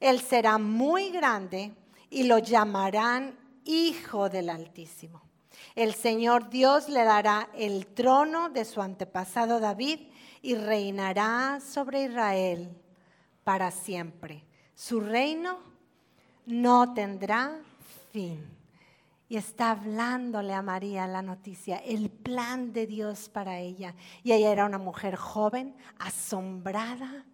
Él 0.01 0.21
será 0.21 0.59
muy 0.59 1.11
grande 1.11 1.75
y 2.11 2.25
lo 2.25 2.39
llamarán 2.39 3.37
Hijo 3.65 4.29
del 4.29 4.49
Altísimo. 4.49 5.28
El 5.79 5.95
Señor 5.95 6.51
Dios 6.51 6.89
le 6.89 7.05
dará 7.05 7.51
el 7.55 7.87
trono 7.87 8.49
de 8.49 8.65
su 8.65 8.83
antepasado 8.83 9.61
David 9.61 10.09
y 10.43 10.57
reinará 10.57 11.61
sobre 11.61 12.03
Israel 12.03 12.77
para 13.45 13.71
siempre. 13.71 14.45
Su 14.75 15.01
reino 15.01 15.61
no 16.47 16.95
tendrá 16.95 17.61
fin. 18.13 18.45
Y 19.29 19.37
está 19.37 19.71
hablándole 19.71 20.53
a 20.53 20.63
María 20.63 21.07
la 21.07 21.23
noticia, 21.23 21.77
el 21.77 22.11
plan 22.11 22.73
de 22.73 22.89
Dios 22.89 23.29
para 23.29 23.61
ella. 23.61 23.95
Y 24.25 24.33
ella 24.33 24.51
era 24.51 24.67
una 24.67 24.79
mujer 24.79 25.15
joven, 25.15 25.77
asombrada, 26.01 27.25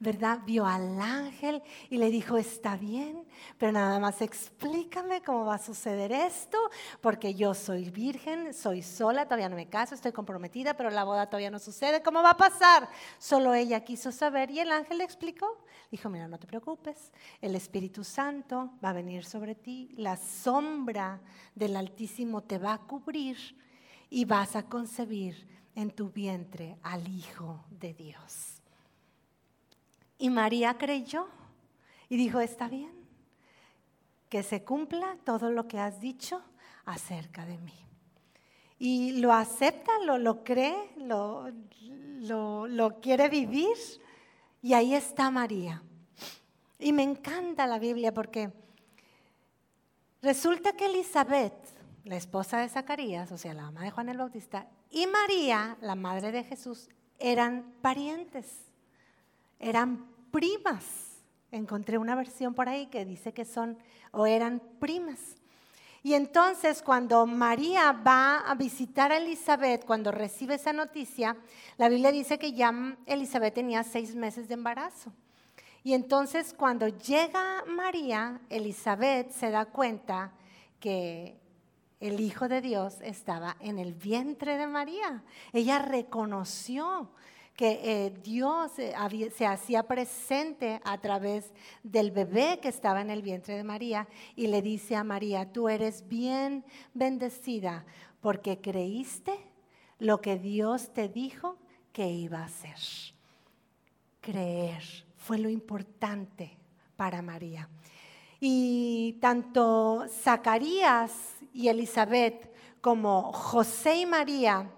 ¿verdad? 0.00 0.40
Vio 0.46 0.64
al 0.66 0.98
ángel 0.98 1.62
y 1.90 1.98
le 1.98 2.10
dijo, 2.10 2.38
está 2.38 2.76
bien, 2.76 3.26
pero 3.58 3.72
nada 3.72 4.00
más 4.00 4.22
explícame 4.22 5.22
cómo 5.22 5.44
va 5.44 5.56
a 5.56 5.58
suceder 5.58 6.10
esto, 6.10 6.58
porque 7.02 7.34
yo 7.34 7.52
soy 7.52 7.90
virgen, 7.90 8.54
soy 8.54 8.82
sola, 8.82 9.26
todavía 9.26 9.50
no 9.50 9.56
me 9.56 9.68
caso, 9.68 9.94
estoy 9.94 10.12
comprometida, 10.12 10.74
pero 10.74 10.88
la 10.88 11.04
boda 11.04 11.26
todavía 11.26 11.50
no 11.50 11.58
sucede, 11.58 12.02
¿cómo 12.02 12.22
va 12.22 12.30
a 12.30 12.36
pasar? 12.36 12.88
Solo 13.18 13.52
ella 13.52 13.84
quiso 13.84 14.10
saber 14.10 14.50
y 14.50 14.60
el 14.60 14.72
ángel 14.72 14.98
le 14.98 15.04
explicó. 15.04 15.64
Dijo, 15.90 16.08
mira, 16.08 16.26
no 16.28 16.38
te 16.38 16.46
preocupes, 16.46 17.12
el 17.42 17.54
Espíritu 17.54 18.02
Santo 18.02 18.70
va 18.82 18.90
a 18.90 18.94
venir 18.94 19.26
sobre 19.26 19.54
ti, 19.54 19.92
la 19.98 20.16
sombra 20.16 21.20
del 21.54 21.76
Altísimo 21.76 22.42
te 22.42 22.56
va 22.56 22.72
a 22.72 22.78
cubrir 22.78 23.36
y 24.08 24.24
vas 24.24 24.56
a 24.56 24.62
concebir 24.62 25.46
en 25.74 25.90
tu 25.90 26.08
vientre 26.08 26.78
al 26.82 27.06
Hijo 27.06 27.66
de 27.68 27.92
Dios. 27.92 28.59
Y 30.20 30.28
María 30.28 30.76
creyó 30.76 31.26
y 32.10 32.18
dijo, 32.18 32.40
está 32.40 32.68
bien, 32.68 32.92
que 34.28 34.42
se 34.42 34.62
cumpla 34.64 35.16
todo 35.24 35.50
lo 35.50 35.66
que 35.66 35.78
has 35.78 35.98
dicho 35.98 36.42
acerca 36.84 37.46
de 37.46 37.56
mí. 37.56 37.72
Y 38.78 39.12
lo 39.12 39.32
acepta, 39.32 39.90
lo, 40.04 40.18
lo 40.18 40.44
cree, 40.44 40.90
lo, 40.98 41.50
lo, 42.20 42.66
lo 42.66 43.00
quiere 43.00 43.30
vivir. 43.30 43.76
Y 44.60 44.74
ahí 44.74 44.94
está 44.94 45.30
María. 45.30 45.82
Y 46.78 46.92
me 46.92 47.02
encanta 47.02 47.66
la 47.66 47.78
Biblia 47.78 48.12
porque 48.12 48.52
resulta 50.20 50.74
que 50.74 50.84
Elizabeth, 50.84 51.54
la 52.04 52.16
esposa 52.16 52.58
de 52.58 52.68
Zacarías, 52.68 53.32
o 53.32 53.38
sea, 53.38 53.54
la 53.54 53.62
mamá 53.62 53.84
de 53.84 53.90
Juan 53.90 54.10
el 54.10 54.18
Bautista, 54.18 54.68
y 54.90 55.06
María, 55.06 55.78
la 55.80 55.94
madre 55.94 56.30
de 56.30 56.44
Jesús, 56.44 56.90
eran 57.18 57.72
parientes 57.80 58.69
eran 59.60 60.06
primas. 60.30 60.84
Encontré 61.52 61.98
una 61.98 62.14
versión 62.14 62.54
por 62.54 62.68
ahí 62.68 62.86
que 62.86 63.04
dice 63.04 63.32
que 63.32 63.44
son 63.44 63.78
o 64.10 64.26
eran 64.26 64.60
primas. 64.80 65.36
Y 66.02 66.14
entonces 66.14 66.82
cuando 66.82 67.26
María 67.26 67.92
va 67.92 68.38
a 68.38 68.54
visitar 68.54 69.12
a 69.12 69.18
Elizabeth, 69.18 69.84
cuando 69.84 70.10
recibe 70.10 70.54
esa 70.54 70.72
noticia, 70.72 71.36
la 71.76 71.90
Biblia 71.90 72.10
dice 72.10 72.38
que 72.38 72.52
ya 72.52 72.72
Elizabeth 73.04 73.54
tenía 73.54 73.84
seis 73.84 74.14
meses 74.14 74.48
de 74.48 74.54
embarazo. 74.54 75.12
Y 75.84 75.92
entonces 75.92 76.54
cuando 76.54 76.88
llega 76.88 77.64
María, 77.66 78.40
Elizabeth 78.48 79.30
se 79.30 79.50
da 79.50 79.66
cuenta 79.66 80.32
que 80.78 81.38
el 82.00 82.18
Hijo 82.20 82.48
de 82.48 82.62
Dios 82.62 82.96
estaba 83.02 83.56
en 83.60 83.78
el 83.78 83.92
vientre 83.92 84.56
de 84.56 84.66
María. 84.66 85.22
Ella 85.52 85.80
reconoció 85.80 87.10
que 87.60 87.78
eh, 87.82 88.10
Dios 88.24 88.78
eh, 88.78 88.94
se 89.36 89.46
hacía 89.46 89.82
presente 89.82 90.80
a 90.82 90.96
través 90.96 91.52
del 91.82 92.10
bebé 92.10 92.58
que 92.58 92.70
estaba 92.70 93.02
en 93.02 93.10
el 93.10 93.20
vientre 93.20 93.54
de 93.54 93.64
María 93.64 94.08
y 94.34 94.46
le 94.46 94.62
dice 94.62 94.96
a 94.96 95.04
María, 95.04 95.52
tú 95.52 95.68
eres 95.68 96.08
bien 96.08 96.64
bendecida 96.94 97.84
porque 98.22 98.62
creíste 98.62 99.38
lo 99.98 100.22
que 100.22 100.38
Dios 100.38 100.94
te 100.94 101.10
dijo 101.10 101.58
que 101.92 102.08
iba 102.08 102.38
a 102.38 102.46
hacer. 102.46 102.78
Creer 104.22 104.82
fue 105.18 105.36
lo 105.36 105.50
importante 105.50 106.56
para 106.96 107.20
María. 107.20 107.68
Y 108.40 109.18
tanto 109.20 110.06
Zacarías 110.08 111.12
y 111.52 111.68
Elizabeth 111.68 112.50
como 112.80 113.34
José 113.34 113.96
y 113.96 114.06
María 114.06 114.70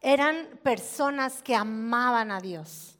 eran 0.00 0.60
personas 0.62 1.42
que 1.42 1.54
amaban 1.54 2.30
a 2.30 2.40
Dios, 2.40 2.98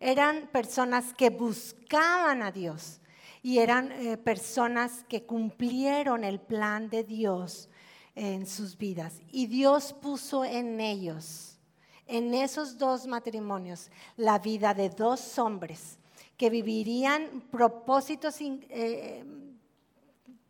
eran 0.00 0.48
personas 0.48 1.14
que 1.14 1.30
buscaban 1.30 2.42
a 2.42 2.50
Dios 2.50 3.00
y 3.42 3.58
eran 3.58 3.92
eh, 3.92 4.16
personas 4.16 5.04
que 5.08 5.24
cumplieron 5.24 6.24
el 6.24 6.40
plan 6.40 6.88
de 6.88 7.04
Dios 7.04 7.68
en 8.14 8.46
sus 8.46 8.76
vidas. 8.76 9.20
Y 9.30 9.46
Dios 9.46 9.92
puso 9.92 10.44
en 10.44 10.80
ellos, 10.80 11.58
en 12.06 12.34
esos 12.34 12.78
dos 12.78 13.06
matrimonios, 13.06 13.90
la 14.16 14.38
vida 14.38 14.74
de 14.74 14.88
dos 14.88 15.38
hombres 15.38 15.98
que 16.36 16.50
vivirían 16.50 17.42
propósitos 17.50 18.36
eh, 18.40 19.24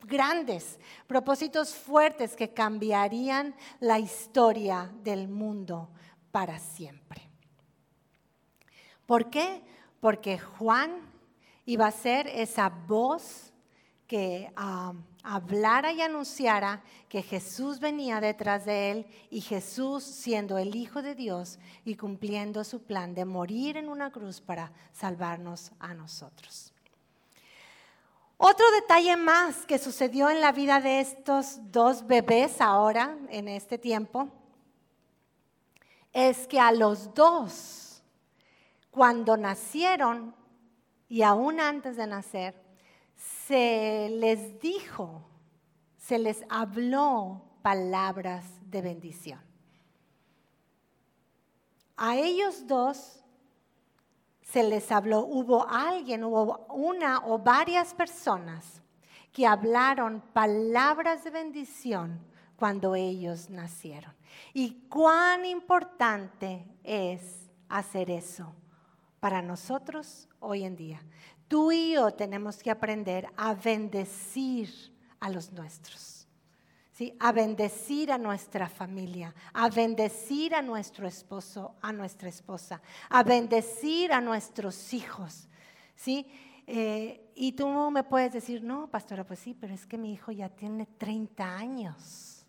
grandes, 0.06 0.78
propósitos 1.06 1.74
fuertes 1.74 2.36
que 2.36 2.52
cambiarían 2.52 3.54
la 3.80 3.98
historia 3.98 4.92
del 5.02 5.28
mundo 5.28 5.90
para 6.30 6.58
siempre. 6.58 7.22
¿Por 9.06 9.30
qué? 9.30 9.62
Porque 10.00 10.38
Juan 10.38 10.92
iba 11.66 11.86
a 11.86 11.90
ser 11.90 12.26
esa 12.26 12.68
voz 12.68 13.52
que 14.06 14.52
ah, 14.56 14.92
hablara 15.22 15.92
y 15.92 16.02
anunciara 16.02 16.82
que 17.08 17.22
Jesús 17.22 17.80
venía 17.80 18.20
detrás 18.20 18.66
de 18.66 18.90
él 18.90 19.06
y 19.30 19.40
Jesús 19.40 20.04
siendo 20.04 20.58
el 20.58 20.76
Hijo 20.76 21.00
de 21.00 21.14
Dios 21.14 21.58
y 21.84 21.96
cumpliendo 21.96 22.62
su 22.64 22.82
plan 22.82 23.14
de 23.14 23.24
morir 23.24 23.78
en 23.78 23.88
una 23.88 24.10
cruz 24.10 24.40
para 24.40 24.72
salvarnos 24.92 25.72
a 25.78 25.94
nosotros. 25.94 26.73
Otro 28.36 28.64
detalle 28.72 29.16
más 29.16 29.64
que 29.64 29.78
sucedió 29.78 30.28
en 30.28 30.40
la 30.40 30.52
vida 30.52 30.80
de 30.80 31.00
estos 31.00 31.58
dos 31.70 32.06
bebés 32.06 32.60
ahora, 32.60 33.16
en 33.28 33.48
este 33.48 33.78
tiempo, 33.78 34.28
es 36.12 36.46
que 36.46 36.60
a 36.60 36.72
los 36.72 37.14
dos, 37.14 38.02
cuando 38.90 39.36
nacieron 39.36 40.34
y 41.08 41.22
aún 41.22 41.60
antes 41.60 41.96
de 41.96 42.06
nacer, 42.06 42.60
se 43.46 44.08
les 44.10 44.60
dijo, 44.60 45.22
se 45.96 46.18
les 46.18 46.44
habló 46.48 47.42
palabras 47.62 48.44
de 48.70 48.82
bendición. 48.82 49.40
A 51.96 52.16
ellos 52.16 52.66
dos 52.66 53.23
se 54.44 54.62
les 54.62 54.92
habló, 54.92 55.20
hubo 55.20 55.66
alguien, 55.68 56.22
hubo 56.24 56.66
una 56.68 57.26
o 57.26 57.38
varias 57.38 57.92
personas 57.94 58.82
que 59.32 59.46
hablaron 59.46 60.22
palabras 60.32 61.24
de 61.24 61.30
bendición 61.30 62.20
cuando 62.56 62.94
ellos 62.94 63.50
nacieron. 63.50 64.14
Y 64.52 64.86
cuán 64.88 65.44
importante 65.44 66.64
es 66.84 67.50
hacer 67.68 68.10
eso 68.10 68.52
para 69.18 69.42
nosotros 69.42 70.28
hoy 70.38 70.64
en 70.64 70.76
día. 70.76 71.02
Tú 71.48 71.72
y 71.72 71.94
yo 71.94 72.12
tenemos 72.12 72.62
que 72.62 72.70
aprender 72.70 73.28
a 73.36 73.54
bendecir 73.54 74.70
a 75.18 75.30
los 75.30 75.50
nuestros 75.52 76.13
a 77.18 77.32
bendecir 77.32 78.12
a 78.12 78.18
nuestra 78.18 78.68
familia, 78.68 79.34
a 79.52 79.68
bendecir 79.68 80.54
a 80.54 80.62
nuestro 80.62 81.08
esposo, 81.08 81.74
a 81.80 81.92
nuestra 81.92 82.28
esposa, 82.28 82.80
a 83.08 83.22
bendecir 83.22 84.12
a 84.12 84.20
nuestros 84.20 84.92
hijos. 84.94 85.48
¿sí? 85.96 86.26
Eh, 86.66 87.32
y 87.34 87.52
tú 87.52 87.68
me 87.90 88.04
puedes 88.04 88.32
decir, 88.32 88.62
no, 88.62 88.88
pastora, 88.88 89.24
pues 89.24 89.40
sí, 89.40 89.54
pero 89.58 89.74
es 89.74 89.86
que 89.86 89.98
mi 89.98 90.12
hijo 90.12 90.32
ya 90.32 90.48
tiene 90.48 90.86
30 90.86 91.56
años, 91.56 92.46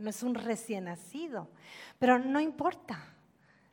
no 0.00 0.10
es 0.10 0.22
un 0.22 0.34
recién 0.34 0.84
nacido, 0.84 1.48
pero 1.98 2.18
no 2.18 2.40
importa. 2.40 2.98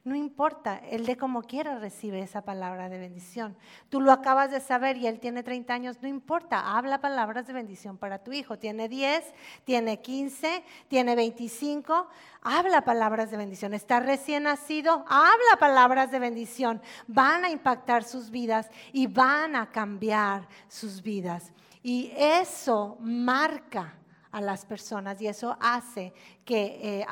No 0.06 0.14
importa, 0.14 0.80
él 0.92 1.04
de 1.08 1.18
como 1.18 1.42
quiera 1.42 1.80
recibe 1.80 2.20
esa 2.20 2.44
palabra 2.44 2.90
de 2.90 3.00
bendición. 3.00 3.58
Tú 3.90 4.00
lo 4.02 4.12
acabas 4.12 4.52
de 4.52 4.60
saber 4.60 4.98
y 4.98 5.08
él 5.08 5.20
tiene 5.20 5.42
30 5.42 5.74
años, 5.74 5.98
no 6.00 6.08
importa, 6.08 6.78
habla 6.78 7.02
palabras 7.02 7.48
de 7.48 7.54
bendición 7.54 7.98
para 7.98 8.20
tu 8.20 8.32
hijo. 8.32 8.60
Tiene 8.60 8.88
10, 8.88 9.34
tiene 9.64 10.02
15, 10.02 10.64
tiene 10.90 11.16
25, 11.16 12.08
habla 12.44 12.82
palabras 12.86 13.32
de 13.32 13.38
bendición. 13.38 13.74
Está 13.74 14.00
recién 14.00 14.44
nacido, 14.44 15.04
habla 15.08 15.58
palabras 15.60 16.12
de 16.12 16.20
bendición. 16.20 16.84
Van 17.08 17.44
a 17.44 17.50
impactar 17.50 18.04
sus 18.04 18.30
vidas 18.30 18.70
y 18.94 19.08
van 19.08 19.56
a 19.56 19.72
cambiar 19.72 20.48
sus 20.68 21.02
vidas. 21.02 21.52
Y 21.82 22.12
eso 22.16 22.98
marca 23.00 23.96
a 24.32 24.40
las 24.40 24.66
personas 24.66 25.20
y 25.20 25.26
eso 25.26 25.58
hace 25.60 26.14
que... 26.46 27.00
Eh, 27.00 27.06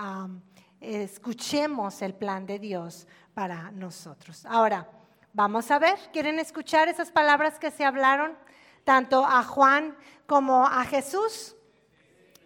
escuchemos 0.83 2.01
el 2.01 2.13
plan 2.13 2.45
de 2.45 2.59
Dios 2.59 3.07
para 3.33 3.71
nosotros. 3.71 4.45
Ahora, 4.45 4.87
vamos 5.33 5.71
a 5.71 5.79
ver, 5.79 5.97
¿quieren 6.11 6.39
escuchar 6.39 6.87
esas 6.89 7.11
palabras 7.11 7.57
que 7.57 7.71
se 7.71 7.85
hablaron 7.85 8.37
tanto 8.83 9.25
a 9.25 9.43
Juan 9.43 9.95
como 10.27 10.67
a 10.67 10.83
Jesús? 10.83 11.55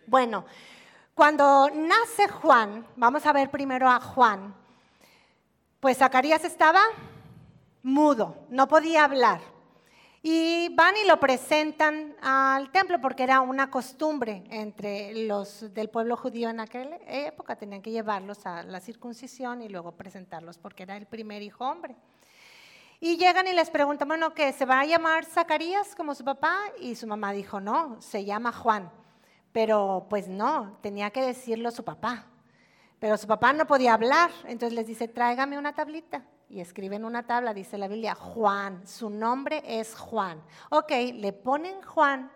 Bueno, 0.05 0.45
cuando 1.13 1.69
nace 1.73 2.27
Juan, 2.27 2.85
vamos 2.95 3.25
a 3.25 3.33
ver 3.33 3.49
primero 3.49 3.89
a 3.89 3.99
Juan, 3.99 4.55
pues 5.79 5.97
Zacarías 5.97 6.43
estaba 6.45 6.81
mudo, 7.81 8.45
no 8.49 8.67
podía 8.67 9.03
hablar. 9.03 9.56
Y 10.29 10.67
van 10.75 10.93
y 10.97 11.07
lo 11.07 11.21
presentan 11.21 12.13
al 12.21 12.69
templo 12.69 12.99
porque 12.99 13.23
era 13.23 13.39
una 13.39 13.71
costumbre 13.71 14.43
entre 14.49 15.25
los 15.25 15.73
del 15.73 15.89
pueblo 15.89 16.17
judío 16.17 16.49
en 16.49 16.59
aquella 16.59 16.97
época. 17.07 17.55
Tenían 17.55 17.81
que 17.81 17.91
llevarlos 17.91 18.45
a 18.45 18.61
la 18.63 18.81
circuncisión 18.81 19.61
y 19.61 19.69
luego 19.69 19.93
presentarlos 19.93 20.57
porque 20.57 20.83
era 20.83 20.97
el 20.97 21.05
primer 21.05 21.43
hijo 21.43 21.63
hombre. 21.65 21.95
Y 22.99 23.15
llegan 23.15 23.47
y 23.47 23.53
les 23.53 23.69
preguntan, 23.69 24.09
bueno, 24.09 24.33
¿qué? 24.33 24.51
¿Se 24.51 24.65
va 24.65 24.81
a 24.81 24.85
llamar 24.85 25.23
Zacarías 25.23 25.95
como 25.95 26.13
su 26.13 26.25
papá? 26.25 26.57
Y 26.81 26.95
su 26.95 27.07
mamá 27.07 27.31
dijo, 27.31 27.61
no, 27.61 27.95
se 28.01 28.25
llama 28.25 28.51
Juan. 28.51 28.91
Pero 29.53 30.07
pues 30.09 30.27
no, 30.27 30.77
tenía 30.81 31.09
que 31.11 31.21
decirlo 31.21 31.71
su 31.71 31.85
papá. 31.85 32.25
Pero 32.99 33.15
su 33.15 33.27
papá 33.27 33.53
no 33.53 33.65
podía 33.65 33.93
hablar, 33.93 34.31
entonces 34.43 34.73
les 34.73 34.87
dice, 34.87 35.07
tráigame 35.07 35.57
una 35.57 35.73
tablita 35.73 36.25
y 36.49 36.59
escribe 36.61 36.95
en 36.95 37.05
una 37.05 37.23
tabla, 37.23 37.53
dice 37.53 37.77
la 37.77 37.87
Biblia, 37.87 38.15
Juan, 38.15 38.87
su 38.87 39.09
nombre 39.09 39.61
es 39.65 39.95
Juan. 39.95 40.41
Ok, 40.69 40.91
le 41.13 41.33
ponen 41.33 41.81
Juan 41.81 42.31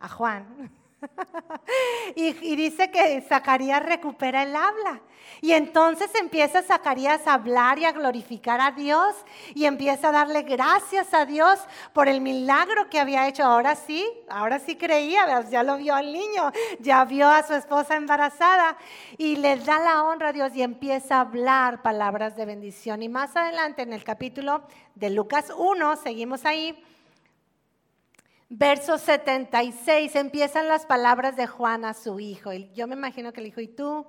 a 0.00 0.08
Juan. 0.08 0.70
y, 2.16 2.56
dice 2.56 2.90
que 2.90 3.20
Zacarías 3.22 3.82
recupera 3.82 4.42
el 4.42 4.54
habla. 4.54 5.00
Y 5.40 5.52
entonces 5.52 6.12
empieza 6.14 6.62
Zacarías 6.62 7.26
a 7.26 7.34
hablar 7.34 7.78
y 7.78 7.84
a 7.84 7.92
glorificar 7.92 8.60
a 8.60 8.72
Dios 8.72 9.14
y 9.54 9.66
empieza 9.66 10.08
a 10.08 10.12
darle 10.12 10.42
gracias 10.42 11.14
a 11.14 11.26
Dios 11.26 11.60
por 11.92 12.08
el 12.08 12.20
milagro 12.20 12.88
que 12.90 12.98
había 12.98 13.28
hecho. 13.28 13.44
Ahora 13.44 13.76
sí, 13.76 14.08
ahora 14.28 14.58
sí 14.58 14.76
creía, 14.76 15.48
ya 15.48 15.62
lo 15.62 15.76
vio 15.76 15.94
al 15.94 16.12
niño, 16.12 16.50
ya 16.80 17.04
vio 17.04 17.28
a 17.28 17.46
su 17.46 17.54
esposa 17.54 17.96
embarazada 17.96 18.76
y 19.16 19.36
le 19.36 19.56
da 19.56 19.78
la 19.78 20.02
honra 20.04 20.28
a 20.28 20.32
Dios 20.32 20.54
y 20.56 20.62
empieza 20.62 21.16
a 21.16 21.20
hablar 21.20 21.82
palabras 21.82 22.34
de 22.34 22.46
bendición. 22.46 23.02
Y 23.02 23.08
más 23.08 23.36
adelante 23.36 23.82
en 23.82 23.92
el 23.92 24.02
capítulo 24.02 24.62
de 24.94 25.10
Lucas 25.10 25.52
1, 25.56 25.96
seguimos 25.96 26.44
ahí 26.44 26.82
Verso 28.50 28.96
76, 28.96 30.16
empiezan 30.16 30.68
las 30.68 30.86
palabras 30.86 31.36
de 31.36 31.46
Juan 31.46 31.84
a 31.84 31.92
su 31.92 32.18
hijo. 32.18 32.50
Yo 32.52 32.86
me 32.86 32.94
imagino 32.94 33.32
que 33.32 33.42
le 33.42 33.48
dijo, 33.48 33.60
y 33.60 33.68
tú, 33.68 34.06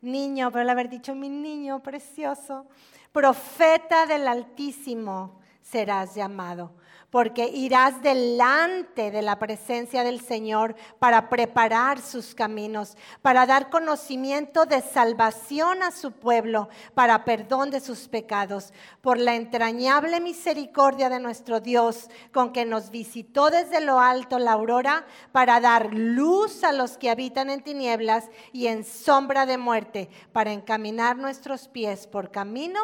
niño, 0.00 0.50
pero 0.50 0.70
haber 0.70 0.88
dicho, 0.88 1.14
mi 1.14 1.28
niño 1.28 1.82
precioso, 1.82 2.66
profeta 3.12 4.06
del 4.06 4.28
Altísimo 4.28 5.40
serás 5.60 6.14
llamado 6.14 6.72
porque 7.12 7.46
irás 7.46 8.00
delante 8.00 9.10
de 9.10 9.20
la 9.20 9.38
presencia 9.38 10.02
del 10.02 10.18
Señor 10.18 10.74
para 10.98 11.28
preparar 11.28 12.00
sus 12.00 12.34
caminos, 12.34 12.96
para 13.20 13.44
dar 13.44 13.68
conocimiento 13.68 14.64
de 14.64 14.80
salvación 14.80 15.82
a 15.82 15.90
su 15.90 16.12
pueblo, 16.12 16.70
para 16.94 17.26
perdón 17.26 17.70
de 17.70 17.80
sus 17.80 18.08
pecados, 18.08 18.72
por 19.02 19.18
la 19.18 19.34
entrañable 19.34 20.20
misericordia 20.20 21.10
de 21.10 21.20
nuestro 21.20 21.60
Dios, 21.60 22.08
con 22.32 22.50
que 22.50 22.64
nos 22.64 22.90
visitó 22.90 23.50
desde 23.50 23.82
lo 23.82 24.00
alto 24.00 24.38
la 24.38 24.52
aurora, 24.52 25.04
para 25.32 25.60
dar 25.60 25.92
luz 25.92 26.64
a 26.64 26.72
los 26.72 26.96
que 26.96 27.10
habitan 27.10 27.50
en 27.50 27.62
tinieblas 27.62 28.30
y 28.54 28.68
en 28.68 28.84
sombra 28.84 29.44
de 29.44 29.58
muerte, 29.58 30.08
para 30.32 30.52
encaminar 30.52 31.18
nuestros 31.18 31.68
pies 31.68 32.06
por 32.06 32.30
camino 32.30 32.80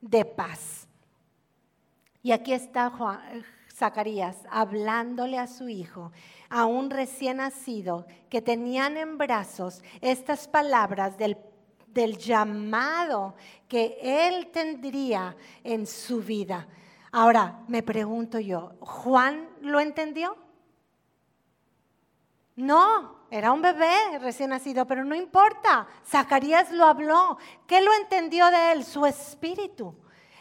de 0.00 0.24
paz. 0.24 0.89
Y 2.22 2.32
aquí 2.32 2.52
está 2.52 2.92
Zacarías 3.74 4.36
hablándole 4.50 5.38
a 5.38 5.46
su 5.46 5.68
hijo, 5.68 6.12
a 6.50 6.66
un 6.66 6.90
recién 6.90 7.38
nacido, 7.38 8.06
que 8.28 8.42
tenían 8.42 8.96
en 8.96 9.16
brazos 9.16 9.82
estas 10.02 10.46
palabras 10.46 11.16
del, 11.16 11.38
del 11.86 12.18
llamado 12.18 13.34
que 13.68 13.96
él 14.02 14.48
tendría 14.48 15.34
en 15.64 15.86
su 15.86 16.20
vida. 16.20 16.68
Ahora, 17.12 17.60
me 17.68 17.82
pregunto 17.82 18.38
yo, 18.38 18.72
¿Juan 18.80 19.48
lo 19.62 19.80
entendió? 19.80 20.36
No, 22.56 23.20
era 23.30 23.52
un 23.52 23.62
bebé 23.62 24.18
recién 24.20 24.50
nacido, 24.50 24.86
pero 24.86 25.04
no 25.04 25.14
importa. 25.14 25.88
Zacarías 26.06 26.70
lo 26.70 26.84
habló. 26.84 27.38
¿Qué 27.66 27.80
lo 27.80 27.92
entendió 27.94 28.50
de 28.50 28.72
él? 28.72 28.84
Su 28.84 29.06
espíritu. 29.06 29.94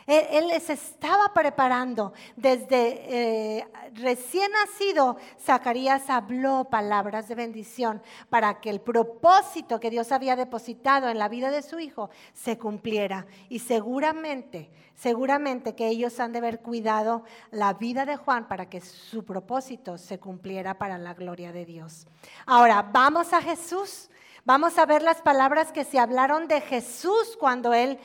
Él, 0.10 0.48
les 0.48 0.72
estaba 0.72 1.34
preparando. 1.36 2.14
Desde 2.36 3.58
eh, 3.60 3.68
recién 3.94 4.52
nacido, 4.52 5.18
Zacarías 5.40 6.10
habló 6.10 6.66
palabras 6.66 7.28
de 7.28 7.36
bendición 7.36 8.02
para 8.30 8.60
que 8.60 8.72
el 8.72 8.82
propósito 8.82 9.80
que 9.80 9.92
Dios 9.92 10.12
había 10.12 10.36
depositado 10.36 11.10
en 11.10 11.20
la 11.20 11.30
vida 11.30 11.52
de 11.52 11.62
su 11.62 11.80
hijo 11.80 12.10
se 12.34 12.58
cumpliera. 12.58 13.28
Y 13.50 13.60
seguramente, 13.60 14.72
seguramente 14.96 15.76
que 15.76 15.88
ellos 15.88 16.20
han 16.20 16.32
de 16.32 16.40
haber 16.40 16.62
cuidado 16.62 17.24
la 17.52 17.74
vida 17.74 18.06
de 18.06 18.18
Juan 18.18 18.48
para 18.48 18.68
que 18.68 18.82
su 18.82 19.24
propósito 19.24 20.00
se 20.00 20.20
cumpliera 20.20 20.80
para 20.80 20.98
la 20.98 21.14
gloria 21.14 21.52
de 21.52 21.66
Dios. 21.66 22.08
Ahora, 22.48 22.82
vamos 22.82 23.32
a 23.32 23.42
Jesús. 23.42 24.10
Vamos 24.46 24.80
a 24.80 24.88
ver 24.88 25.04
las 25.04 25.22
palabras 25.22 25.72
que 25.72 25.84
se 25.84 26.00
hablaron 26.00 26.48
de 26.48 26.62
Jesús 26.62 27.38
cuando 27.40 27.74
él 27.74 28.00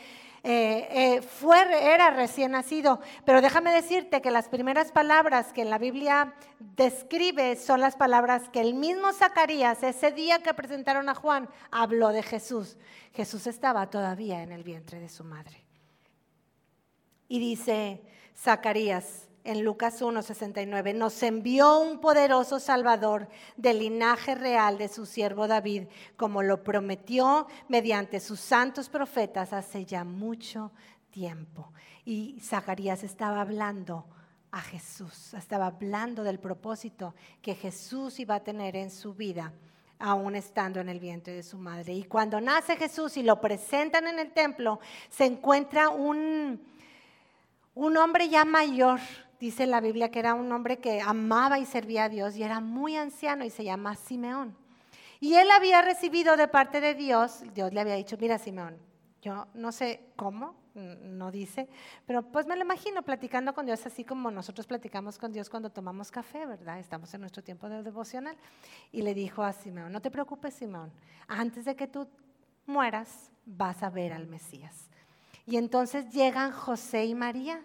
eh, 0.47 0.89
eh, 0.91 1.23
fue, 1.23 1.57
era 1.95 2.11
recién 2.11 2.53
nacido. 2.53 3.01
Pero 3.25 3.41
déjame 3.41 3.73
decirte 3.73 4.21
que 4.21 4.31
las 4.31 4.51
primeras 4.51 4.93
palabras 4.93 5.55
que 5.55 5.65
la 5.65 5.79
Biblia 5.79 6.35
describe 6.59 7.57
son 7.57 7.81
las 7.81 7.97
palabras 7.97 8.51
que 8.51 8.61
el 8.61 8.75
mismo 8.75 9.13
Zacarías, 9.15 9.83
ese 9.83 10.13
día 10.13 10.41
que 10.41 10.53
presentaron 10.53 11.09
a 11.09 11.15
Juan, 11.15 11.49
habló 11.71 12.11
de 12.11 12.23
Jesús. 12.23 12.77
Jesús 13.15 13.47
estaba 13.47 13.89
todavía 13.89 14.43
en 14.43 14.53
el 14.53 14.65
vientre 14.65 15.01
de 15.01 15.09
su 15.09 15.25
madre. 15.25 15.65
Y 17.27 17.39
dice 17.39 18.03
Zacarías, 18.37 19.29
en 19.45 19.63
Lucas 19.63 20.01
1:69, 20.01 20.95
nos 20.95 21.23
envió 21.23 21.79
un 21.79 22.01
poderoso 22.01 22.59
Salvador 22.59 23.29
del 23.57 23.79
linaje 23.79 24.35
real 24.35 24.79
de 24.79 24.89
su 24.89 25.07
siervo 25.07 25.47
David, 25.47 25.85
como 26.17 26.43
lo 26.43 26.65
prometió 26.65 27.47
mediante 27.69 28.21
sus 28.21 28.41
santos 28.41 28.89
profetas 28.89 29.53
hace 29.53 29.85
ya 29.85 30.05
mucho 30.05 30.73
tiempo. 31.11 31.73
Y 32.05 32.41
Zacarías 32.41 33.05
estaba 33.05 33.43
hablando 33.43 34.07
a 34.51 34.61
Jesús, 34.61 35.35
estaba 35.35 35.67
hablando 35.67 36.23
del 36.23 36.39
propósito 36.39 37.15
que 37.43 37.55
Jesús 37.55 38.19
iba 38.21 38.37
a 38.37 38.45
tener 38.45 38.77
en 38.77 38.91
su 38.91 39.15
vida 39.15 39.53
aún 39.99 40.37
estando 40.37 40.81
en 40.81 40.89
el 40.89 41.01
vientre 41.01 41.35
de 41.35 41.43
su 41.43 41.59
madre. 41.59 41.93
Y 41.93 42.05
cuando 42.05 42.41
nace 42.41 42.77
Jesús 42.77 43.17
y 43.17 43.23
lo 43.23 43.41
presentan 43.41 44.07
en 44.07 44.19
el 44.19 44.33
templo, 44.33 44.81
se 45.09 45.25
encuentra 45.25 45.89
un, 45.89 46.61
un 47.75 47.97
hombre 47.97 48.29
ya 48.29 48.45
mayor, 48.45 49.01
dice 49.45 49.67
la 49.67 49.83
Biblia 49.83 50.11
que 50.11 50.21
era 50.21 50.33
un 50.33 50.51
hombre 50.53 50.79
que 50.79 51.03
amaba 51.03 51.59
y 51.59 51.67
servía 51.67 52.05
a 52.05 52.09
Dios 52.09 52.35
y 52.35 52.43
era 52.43 52.61
muy 52.61 52.97
anciano 52.97 53.45
y 53.45 53.51
se 53.51 53.63
llama 53.63 53.95
Simeón. 53.95 54.57
Y 55.21 55.35
él 55.35 55.51
había 55.51 55.83
recibido 55.83 56.39
de 56.39 56.49
parte 56.49 56.81
de 56.81 56.95
Dios, 56.95 57.45
Dios 57.55 57.71
le 57.73 57.81
había 57.81 57.95
dicho, 57.95 58.17
mira 58.19 58.39
Simeón, 58.39 58.79
yo 59.21 59.47
no 59.53 59.71
sé 59.71 60.01
cómo, 60.17 60.55
no 60.75 61.31
dice, 61.31 61.69
pero 62.07 62.23
pues 62.23 62.47
me 62.47 62.57
lo 62.57 62.63
imagino 62.63 63.03
platicando 63.03 63.53
con 63.53 63.67
Dios 63.67 63.85
así 63.85 64.03
como 64.03 64.31
nosotros 64.31 64.67
platicamos 64.67 65.19
con 65.19 65.31
Dios 65.31 65.51
cuando 65.51 65.69
tomamos 65.69 66.11
café, 66.11 66.47
¿verdad? 66.47 66.79
Estamos 66.79 67.13
en 67.13 67.21
nuestro 67.21 67.43
tiempo 67.43 67.69
de 67.69 67.83
devocional. 67.83 68.37
Y 68.93 69.03
le 69.03 69.13
dijo 69.13 69.43
a 69.43 69.53
Simeón, 69.53 69.93
no 69.93 70.01
te 70.01 70.11
preocupes 70.11 70.55
Simeón, 70.55 70.91
antes 71.29 71.67
de 71.67 71.77
que 71.77 71.87
tú 71.87 72.09
mueras 72.65 73.31
vas 73.45 73.83
a 73.83 73.91
ver 73.91 74.15
al 74.15 74.27
Mesías. 74.27 74.89
Y 75.45 75.59
entonces 75.59 76.11
llegan 76.15 76.51
José 76.51 77.05
y 77.05 77.15
María 77.15 77.63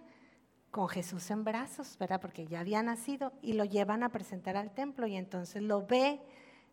con 0.71 0.87
Jesús 0.87 1.31
en 1.31 1.43
brazos, 1.43 1.97
¿verdad? 1.97 2.21
Porque 2.21 2.45
ya 2.45 2.59
había 2.59 2.83
nacido 2.83 3.33
y 3.41 3.53
lo 3.53 3.65
llevan 3.65 4.03
a 4.03 4.09
presentar 4.09 4.55
al 4.55 4.71
templo 4.71 5.07
y 5.07 5.15
entonces 5.15 5.61
lo 5.61 5.85
ve 5.85 6.19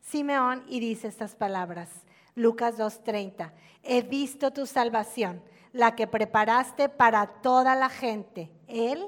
Simeón 0.01 0.65
y 0.69 0.81
dice 0.81 1.09
estas 1.09 1.35
palabras. 1.35 1.91
Lucas 2.35 2.77
2:30, 2.77 3.53
he 3.83 4.03
visto 4.03 4.53
tu 4.53 4.67
salvación, 4.67 5.43
la 5.73 5.97
que 5.97 6.07
preparaste 6.07 6.89
para 6.89 7.27
toda 7.27 7.75
la 7.75 7.89
gente. 7.89 8.51
Él, 8.69 9.07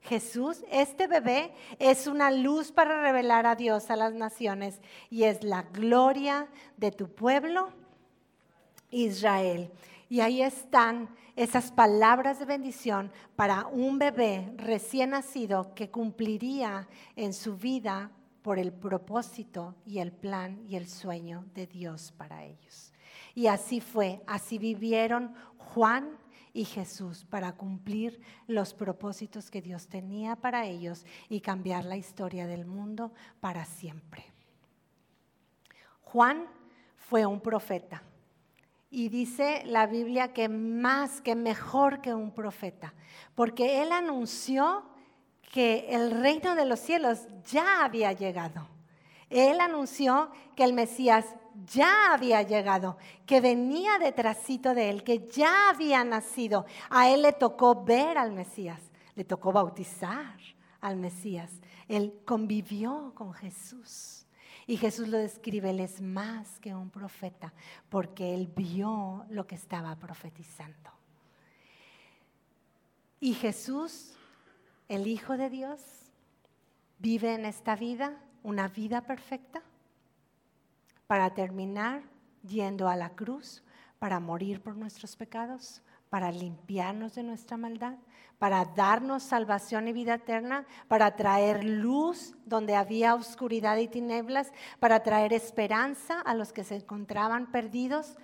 Jesús, 0.00 0.64
este 0.70 1.08
bebé 1.08 1.52
es 1.78 2.06
una 2.06 2.30
luz 2.30 2.70
para 2.70 3.02
revelar 3.02 3.46
a 3.46 3.56
Dios 3.56 3.90
a 3.90 3.96
las 3.96 4.14
naciones 4.14 4.80
y 5.10 5.24
es 5.24 5.42
la 5.42 5.62
gloria 5.62 6.48
de 6.76 6.92
tu 6.92 7.08
pueblo, 7.08 7.70
Israel. 8.90 9.70
Y 10.08 10.20
ahí 10.20 10.42
están 10.42 11.14
esas 11.36 11.70
palabras 11.70 12.38
de 12.38 12.46
bendición 12.46 13.12
para 13.36 13.66
un 13.66 13.98
bebé 13.98 14.52
recién 14.56 15.10
nacido 15.10 15.74
que 15.74 15.90
cumpliría 15.90 16.88
en 17.14 17.34
su 17.34 17.56
vida 17.56 18.10
por 18.42 18.58
el 18.58 18.72
propósito 18.72 19.74
y 19.84 19.98
el 19.98 20.12
plan 20.12 20.64
y 20.66 20.76
el 20.76 20.88
sueño 20.88 21.44
de 21.54 21.66
Dios 21.66 22.12
para 22.16 22.44
ellos. 22.44 22.92
Y 23.34 23.46
así 23.46 23.80
fue, 23.80 24.22
así 24.26 24.58
vivieron 24.58 25.34
Juan 25.58 26.18
y 26.54 26.64
Jesús 26.64 27.26
para 27.28 27.52
cumplir 27.52 28.20
los 28.46 28.72
propósitos 28.72 29.50
que 29.50 29.60
Dios 29.60 29.88
tenía 29.88 30.36
para 30.36 30.66
ellos 30.66 31.04
y 31.28 31.40
cambiar 31.40 31.84
la 31.84 31.96
historia 31.96 32.46
del 32.46 32.64
mundo 32.64 33.12
para 33.40 33.64
siempre. 33.66 34.24
Juan 36.00 36.46
fue 36.96 37.26
un 37.26 37.40
profeta 37.40 38.02
y 38.90 39.08
dice 39.08 39.62
la 39.66 39.86
Biblia 39.86 40.32
que 40.32 40.48
más, 40.48 41.20
que 41.20 41.34
mejor 41.34 42.00
que 42.00 42.14
un 42.14 42.32
profeta, 42.32 42.94
porque 43.34 43.82
él 43.82 43.92
anunció 43.92 44.84
que 45.52 45.86
el 45.90 46.10
reino 46.10 46.54
de 46.54 46.64
los 46.64 46.80
cielos 46.80 47.26
ya 47.50 47.84
había 47.84 48.12
llegado. 48.12 48.68
Él 49.30 49.60
anunció 49.60 50.30
que 50.56 50.64
el 50.64 50.72
Mesías 50.72 51.26
ya 51.66 52.14
había 52.14 52.42
llegado, 52.42 52.96
que 53.26 53.40
venía 53.40 53.98
detrásito 53.98 54.74
de 54.74 54.90
él, 54.90 55.04
que 55.04 55.28
ya 55.28 55.70
había 55.70 56.04
nacido. 56.04 56.64
A 56.88 57.10
él 57.10 57.22
le 57.22 57.32
tocó 57.32 57.84
ver 57.84 58.16
al 58.16 58.32
Mesías, 58.32 58.80
le 59.14 59.24
tocó 59.24 59.52
bautizar 59.52 60.38
al 60.80 60.96
Mesías. 60.96 61.50
Él 61.88 62.20
convivió 62.24 63.12
con 63.14 63.32
Jesús. 63.34 64.26
Y 64.68 64.76
Jesús 64.76 65.08
lo 65.08 65.16
describe, 65.16 65.70
él 65.70 65.80
es 65.80 66.02
más 66.02 66.58
que 66.60 66.74
un 66.74 66.90
profeta, 66.90 67.54
porque 67.88 68.34
él 68.34 68.52
vio 68.54 69.24
lo 69.30 69.46
que 69.46 69.54
estaba 69.54 69.96
profetizando. 69.96 70.90
Y 73.18 73.32
Jesús, 73.32 74.12
el 74.90 75.06
Hijo 75.06 75.38
de 75.38 75.48
Dios, 75.48 75.80
vive 76.98 77.32
en 77.32 77.46
esta 77.46 77.76
vida 77.76 78.22
una 78.42 78.68
vida 78.68 79.00
perfecta 79.00 79.62
para 81.06 81.32
terminar 81.32 82.02
yendo 82.46 82.90
a 82.90 82.96
la 82.96 83.16
cruz, 83.16 83.64
para 83.98 84.20
morir 84.20 84.60
por 84.60 84.76
nuestros 84.76 85.16
pecados, 85.16 85.80
para 86.10 86.32
limpiarnos 86.32 87.14
de 87.14 87.22
nuestra 87.22 87.56
maldad, 87.56 87.96
para 88.38 88.64
darnos 88.64 89.22
salvación 89.22 89.88
y 89.88 89.92
vida 89.92 90.14
eterna, 90.14 90.66
para 90.86 91.16
traer 91.16 91.64
luz 91.64 92.34
donde 92.46 92.76
había 92.76 93.14
oscuridad 93.14 93.76
y 93.78 93.88
tinieblas, 93.88 94.52
para 94.80 95.02
traer 95.02 95.32
esperanza 95.32 96.20
a 96.20 96.34
los 96.34 96.52
que 96.52 96.64
se 96.64 96.76
encontraban 96.76 97.50
perdidos, 97.50 98.16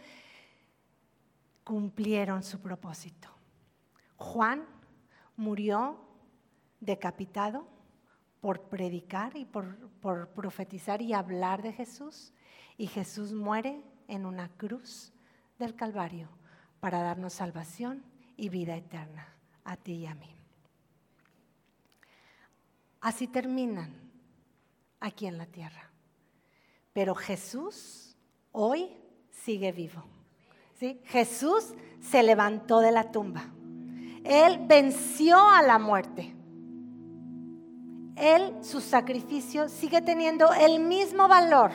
cumplieron 1.65 2.43
su 2.43 2.61
propósito. 2.61 3.29
Juan 4.17 4.65
murió 5.37 6.01
decapitado 6.81 7.67
por 8.41 8.63
predicar 8.63 9.37
y 9.37 9.45
por, 9.45 9.77
por 10.01 10.29
profetizar 10.29 11.03
y 11.03 11.13
hablar 11.13 11.63
de 11.63 11.73
Jesús, 11.73 12.33
y 12.77 12.87
Jesús 12.87 13.33
muere 13.33 13.83
en 14.09 14.27
una 14.27 14.49
cruz 14.57 15.13
del 15.59 15.75
Calvario 15.75 16.29
para 16.85 17.03
darnos 17.03 17.33
salvación 17.33 18.05
y 18.37 18.51
vida 18.51 18.77
eterna 18.77 19.27
a 19.65 19.75
ti 19.75 19.95
y 19.95 20.07
a 20.07 20.15
mí. 20.15 20.29
Así 23.01 23.27
terminan 23.27 23.91
aquí 25.01 25.27
en 25.27 25.39
la 25.39 25.47
tierra. 25.47 25.91
Pero 26.93 27.15
Jesús 27.15 28.15
hoy 28.53 28.91
sigue 29.31 29.73
vivo. 29.73 30.05
Jesús 31.05 31.73
se 32.03 32.23
levantó 32.23 32.81
de 32.81 32.93
la 32.93 33.11
tumba. 33.11 33.47
Él 34.23 34.61
venció 34.67 35.39
a 35.39 35.63
la 35.63 35.79
muerte. 35.79 36.35
Él, 38.15 38.59
su 38.61 38.83
sacrificio, 38.83 39.71
sigue 39.71 40.03
teniendo 40.03 40.53
el 40.53 40.81
mismo 40.81 41.29
valor, 41.29 41.71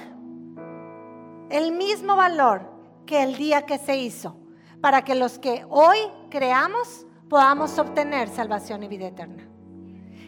el 1.50 1.72
mismo 1.72 2.16
valor 2.16 2.62
que 3.08 3.24
el 3.24 3.38
día 3.38 3.66
que 3.66 3.80
se 3.80 3.98
hizo 3.98 4.39
para 4.82 5.04
que 5.04 5.16
los 5.16 5.40
que 5.40 5.66
hoy 5.70 5.98
creamos 6.30 7.06
podamos 7.30 7.78
obtener 7.78 8.30
salvación 8.30 8.84
y 8.84 8.88
vida 8.88 9.08
eterna. 9.08 9.48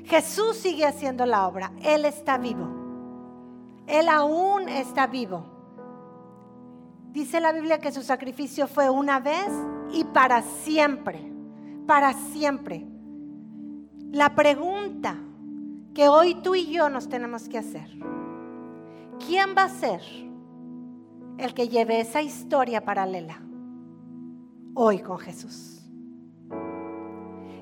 Jesús 0.06 0.58
sigue 0.58 0.86
haciendo 0.86 1.26
la 1.26 1.48
obra, 1.48 1.72
Él 1.82 2.06
está 2.06 2.38
vivo, 2.38 2.68
Él 3.88 4.10
aún 4.10 4.68
está 4.68 5.08
vivo. 5.08 5.46
Dice 7.12 7.40
la 7.40 7.52
Biblia 7.52 7.80
que 7.80 7.92
su 7.92 8.04
sacrificio 8.04 8.68
fue 8.68 8.90
una 8.90 9.20
vez 9.20 9.50
y 9.92 10.04
para 10.06 10.42
siempre, 10.42 11.32
para 11.88 12.14
siempre. 12.14 12.86
La 14.12 14.36
pregunta 14.36 15.18
que 15.94 16.08
hoy 16.08 16.36
tú 16.36 16.56
y 16.56 16.72
yo 16.72 16.90
nos 16.90 17.10
tenemos 17.10 17.50
que 17.50 17.58
hacer, 17.58 17.90
¿quién 19.26 19.56
va 19.58 19.64
a 19.64 19.70
ser 19.70 20.02
el 21.38 21.54
que 21.54 21.68
lleve 21.68 22.00
esa 22.00 22.22
historia 22.22 22.84
paralela 22.84 23.42
hoy 24.74 25.00
con 25.00 25.20
Jesús? 25.20 25.82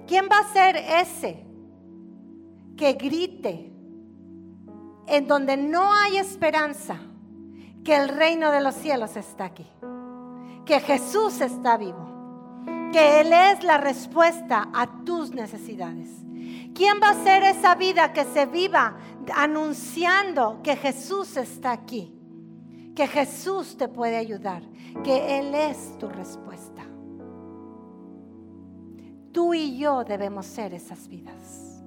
¿Quién 0.08 0.28
va 0.32 0.40
a 0.40 0.54
ser 0.54 0.76
ese 0.76 1.46
que 2.76 2.94
grite 2.94 3.72
en 5.06 5.28
donde 5.28 5.56
no 5.56 5.94
hay 5.94 6.18
esperanza 6.18 6.98
que 7.84 7.96
el 7.96 8.10
reino 8.10 8.52
de 8.52 8.62
los 8.62 8.74
cielos 8.74 9.16
está 9.18 9.46
aquí? 9.46 9.68
Que 10.66 10.80
Jesús 10.80 11.42
está 11.42 11.78
vivo, 11.78 12.64
que 12.92 13.22
Él 13.22 13.32
es 13.34 13.64
la 13.64 13.78
respuesta 13.78 14.70
a 14.74 15.04
tus 15.06 15.32
necesidades. 15.32 16.10
¿Quién 16.74 17.00
va 17.04 17.12
a 17.12 17.24
ser 17.24 17.44
esa 17.44 17.76
vida 17.76 18.12
que 18.12 18.26
se 18.26 18.46
viva 18.46 18.98
anunciando 19.36 20.62
que 20.64 20.76
Jesús 20.76 21.38
está 21.38 21.72
aquí? 21.72 22.16
Que 22.96 23.06
Jesús 23.06 23.78
te 23.78 23.88
puede 23.88 24.18
ayudar, 24.18 24.64
que 25.04 25.38
Él 25.40 25.54
es 25.54 25.98
tu 26.00 26.10
respuesta. 26.10 26.89
Tú 29.32 29.54
y 29.54 29.78
yo 29.78 30.04
debemos 30.04 30.46
ser 30.46 30.74
esas 30.74 31.08
vidas. 31.08 31.84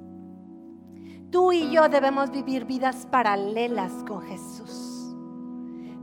Tú 1.31 1.51
y 1.51 1.71
yo 1.71 1.89
debemos 1.89 2.31
vivir 2.31 2.67
vidas 2.67 3.07
paralelas 3.11 3.93
con 4.07 4.23
Jesús. 4.23 5.17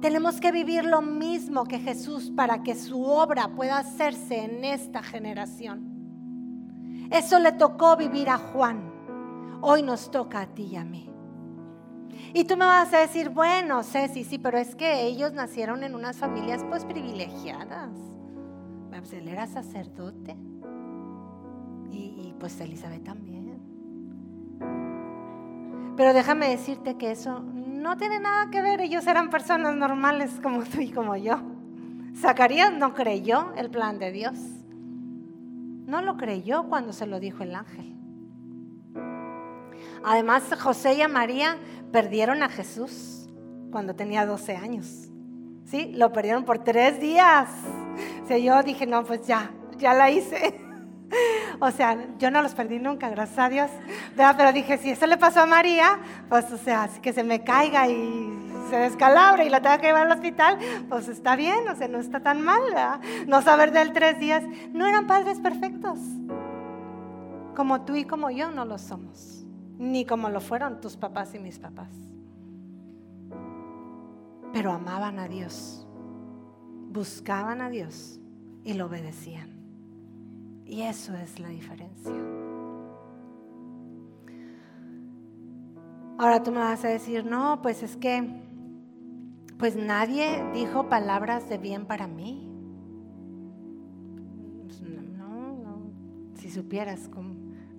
Tenemos 0.01 0.39
que 0.39 0.51
vivir 0.51 0.85
lo 0.85 1.01
mismo 1.01 1.65
que 1.65 1.79
Jesús 1.79 2.31
para 2.35 2.63
que 2.63 2.75
su 2.75 3.03
obra 3.03 3.49
pueda 3.55 3.77
hacerse 3.77 4.43
en 4.43 4.65
esta 4.65 5.01
generación. 5.01 7.07
Eso 7.11 7.39
le 7.39 7.53
tocó 7.53 7.95
vivir 7.95 8.29
a 8.29 8.37
Juan. 8.37 8.91
Hoy 9.61 9.83
nos 9.83 10.11
toca 10.11 10.41
a 10.41 10.47
ti 10.47 10.69
y 10.71 10.75
a 10.75 10.83
mí. 10.83 11.09
Y 12.33 12.43
tú 12.45 12.57
me 12.57 12.65
vas 12.65 12.93
a 12.93 12.99
decir, 12.99 13.29
bueno, 13.29 13.83
Ceci, 13.83 14.23
sí, 14.23 14.39
pero 14.39 14.57
es 14.57 14.75
que 14.75 15.03
ellos 15.03 15.33
nacieron 15.33 15.83
en 15.83 15.95
unas 15.95 16.17
familias 16.17 16.65
pues 16.69 16.85
privilegiadas. 16.85 17.91
Pues 18.89 19.13
él 19.13 19.27
era 19.27 19.47
sacerdote 19.47 20.35
pues 22.39 22.59
Elizabeth 22.61 23.03
también. 23.03 23.39
Pero 25.99 26.13
déjame 26.13 26.47
decirte 26.47 26.95
que 26.95 27.11
eso 27.11 27.41
no 27.41 27.97
tiene 27.97 28.19
nada 28.19 28.49
que 28.49 28.61
ver. 28.61 28.79
Ellos 28.79 29.05
eran 29.05 29.29
personas 29.29 29.75
normales 29.75 30.31
como 30.41 30.63
tú 30.63 30.79
y 30.79 30.91
como 30.91 31.17
yo. 31.17 31.41
Zacarías 32.15 32.71
no 32.71 32.93
creyó 32.93 33.51
el 33.57 33.69
plan 33.69 33.99
de 33.99 34.13
Dios. 34.13 34.35
No 35.85 36.01
lo 36.01 36.15
creyó 36.15 36.69
cuando 36.69 36.93
se 36.93 37.05
lo 37.05 37.19
dijo 37.19 37.43
el 37.43 37.53
ángel. 37.53 37.95
Además, 40.05 40.43
José 40.57 40.93
y 40.93 41.07
María 41.09 41.57
perdieron 41.91 42.43
a 42.43 42.49
Jesús 42.49 43.27
cuando 43.69 43.93
tenía 43.93 44.25
12 44.25 44.55
años. 44.55 45.09
¿Sí? 45.65 45.91
Lo 45.95 46.13
perdieron 46.13 46.45
por 46.45 46.63
tres 46.63 47.01
días. 47.01 47.49
O 48.29 48.37
yo 48.37 48.63
dije, 48.63 48.87
no, 48.87 49.03
pues 49.03 49.27
ya, 49.27 49.51
ya 49.77 49.93
la 49.93 50.09
hice. 50.11 50.68
O 51.61 51.71
sea, 51.71 51.97
yo 52.17 52.31
no 52.31 52.41
los 52.41 52.53
perdí 52.55 52.79
nunca, 52.79 53.09
gracias 53.09 53.39
a 53.39 53.49
Dios. 53.49 53.71
Pero 54.15 54.53
dije, 54.53 54.77
si 54.77 54.91
eso 54.91 55.05
le 55.07 55.17
pasó 55.17 55.41
a 55.41 55.45
María, 55.45 55.99
pues, 56.29 56.49
o 56.51 56.57
sea, 56.57 56.89
que 57.01 57.11
se 57.11 57.23
me 57.23 57.43
caiga 57.43 57.87
y 57.89 58.29
se 58.69 58.77
descalabre 58.77 59.45
y 59.45 59.49
la 59.49 59.61
tenga 59.61 59.79
que 59.79 59.87
llevar 59.87 60.05
al 60.05 60.11
hospital, 60.11 60.57
pues 60.87 61.07
está 61.07 61.35
bien, 61.35 61.67
o 61.67 61.75
sea, 61.75 61.87
no 61.87 61.99
está 61.99 62.21
tan 62.21 62.41
mal. 62.41 62.61
No 63.27 63.41
saber 63.41 63.71
de 63.71 63.81
él 63.81 63.93
tres 63.93 64.19
días. 64.19 64.43
No 64.71 64.85
eran 64.85 65.07
padres 65.07 65.39
perfectos. 65.39 65.99
Como 67.55 67.81
tú 67.81 67.95
y 67.95 68.05
como 68.05 68.29
yo 68.29 68.51
no 68.51 68.65
lo 68.65 68.77
somos. 68.77 69.45
Ni 69.77 70.05
como 70.05 70.29
lo 70.29 70.41
fueron 70.41 70.81
tus 70.81 70.95
papás 70.97 71.33
y 71.35 71.39
mis 71.39 71.59
papás. 71.59 71.89
Pero 74.53 74.71
amaban 74.71 75.19
a 75.19 75.27
Dios. 75.27 75.85
Buscaban 76.89 77.61
a 77.61 77.69
Dios 77.69 78.19
y 78.63 78.73
lo 78.73 78.85
obedecían. 78.87 79.58
Y 80.69 80.83
eso 80.83 81.15
es 81.15 81.39
la 81.39 81.49
diferencia. 81.49 82.13
Ahora 86.19 86.43
tú 86.43 86.51
me 86.51 86.59
vas 86.59 86.85
a 86.85 86.89
decir, 86.89 87.25
no, 87.25 87.59
pues 87.63 87.81
es 87.81 87.97
que, 87.97 88.43
pues 89.57 89.75
nadie 89.75 90.43
dijo 90.53 90.87
palabras 90.87 91.49
de 91.49 91.57
bien 91.57 91.87
para 91.87 92.05
mí. 92.05 92.47
Pues 94.65 94.81
no, 94.83 95.55
no, 95.55 95.91
si 96.35 96.51
supieras 96.51 97.09
cómo, 97.09 97.33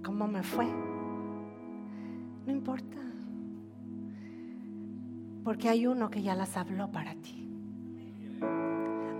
cómo 0.04 0.26
me 0.26 0.42
fue. 0.42 0.66
No 2.44 2.52
importa. 2.52 2.96
Porque 5.44 5.68
hay 5.68 5.86
uno 5.86 6.10
que 6.10 6.22
ya 6.22 6.34
las 6.34 6.56
habló 6.56 6.90
para 6.90 7.14
ti. 7.14 7.49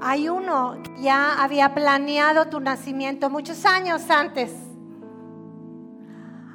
Hay 0.02 0.28
uno 0.28 0.78
que 0.82 1.02
ya 1.02 1.42
había 1.42 1.74
planeado 1.74 2.46
tu 2.46 2.60
nacimiento 2.60 3.28
muchos 3.28 3.66
años 3.66 4.08
antes. 4.10 4.50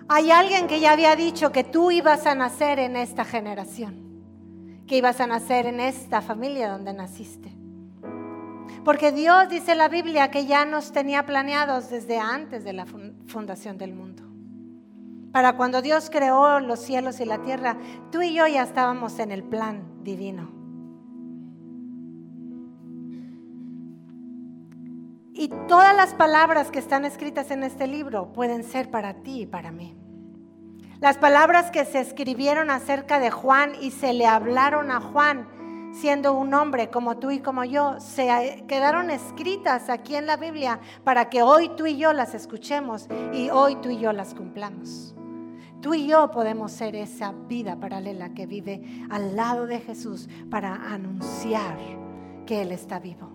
Hay 0.07 0.31
alguien 0.31 0.67
que 0.67 0.79
ya 0.79 0.91
había 0.91 1.15
dicho 1.15 1.51
que 1.51 1.63
tú 1.63 1.91
ibas 1.91 2.25
a 2.25 2.35
nacer 2.35 2.79
en 2.79 2.95
esta 2.95 3.23
generación, 3.23 4.83
que 4.87 4.97
ibas 4.97 5.19
a 5.19 5.27
nacer 5.27 5.67
en 5.67 5.79
esta 5.79 6.21
familia 6.21 6.69
donde 6.69 6.93
naciste. 6.93 7.51
Porque 8.83 9.11
Dios 9.11 9.49
dice 9.49 9.75
la 9.75 9.89
Biblia 9.89 10.29
que 10.31 10.45
ya 10.45 10.65
nos 10.65 10.91
tenía 10.91 11.25
planeados 11.25 11.89
desde 11.89 12.19
antes 12.19 12.63
de 12.63 12.73
la 12.73 12.85
fundación 13.27 13.77
del 13.77 13.93
mundo. 13.93 14.23
Para 15.31 15.57
cuando 15.57 15.81
Dios 15.81 16.09
creó 16.09 16.59
los 16.59 16.79
cielos 16.79 17.19
y 17.19 17.25
la 17.25 17.41
tierra, 17.41 17.77
tú 18.11 18.21
y 18.21 18.33
yo 18.33 18.47
ya 18.47 18.63
estábamos 18.63 19.19
en 19.19 19.31
el 19.31 19.43
plan 19.43 20.03
divino. 20.03 20.54
Y 25.45 25.49
todas 25.67 25.95
las 25.95 26.15
palabras 26.15 26.71
que 26.71 26.79
están 26.79 27.05
escritas 27.05 27.51
en 27.51 27.61
este 27.61 27.85
libro 27.85 28.33
pueden 28.33 28.63
ser 28.63 28.89
para 28.89 29.13
ti 29.13 29.41
y 29.41 29.45
para 29.45 29.71
mí. 29.71 29.95
Las 30.99 31.19
palabras 31.19 31.69
que 31.69 31.85
se 31.85 31.99
escribieron 31.99 32.71
acerca 32.71 33.19
de 33.19 33.29
Juan 33.29 33.73
y 33.79 33.91
se 33.91 34.13
le 34.13 34.25
hablaron 34.25 34.89
a 34.89 34.99
Juan, 34.99 35.47
siendo 35.93 36.33
un 36.33 36.51
hombre 36.55 36.89
como 36.89 37.19
tú 37.19 37.29
y 37.29 37.41
como 37.41 37.63
yo, 37.63 37.99
se 37.99 38.65
quedaron 38.67 39.11
escritas 39.11 39.91
aquí 39.91 40.15
en 40.15 40.25
la 40.25 40.37
Biblia 40.37 40.79
para 41.03 41.29
que 41.29 41.43
hoy 41.43 41.69
tú 41.77 41.85
y 41.85 41.95
yo 41.95 42.11
las 42.11 42.33
escuchemos 42.33 43.07
y 43.31 43.51
hoy 43.51 43.75
tú 43.75 43.91
y 43.91 43.99
yo 43.99 44.13
las 44.13 44.33
cumplamos. 44.33 45.13
Tú 45.79 45.93
y 45.93 46.07
yo 46.07 46.31
podemos 46.31 46.71
ser 46.71 46.95
esa 46.95 47.33
vida 47.47 47.75
paralela 47.75 48.33
que 48.33 48.47
vive 48.47 49.05
al 49.11 49.35
lado 49.35 49.67
de 49.67 49.79
Jesús 49.79 50.27
para 50.49 50.73
anunciar 50.73 51.77
que 52.47 52.63
Él 52.63 52.71
está 52.71 52.97
vivo. 52.97 53.34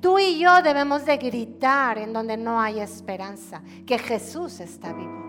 Tú 0.00 0.18
y 0.18 0.38
yo 0.38 0.62
debemos 0.62 1.04
de 1.04 1.16
gritar 1.16 1.98
en 1.98 2.12
donde 2.12 2.36
no 2.36 2.60
hay 2.60 2.80
esperanza, 2.80 3.62
que 3.86 3.98
Jesús 3.98 4.60
está 4.60 4.92
vivo. 4.92 5.24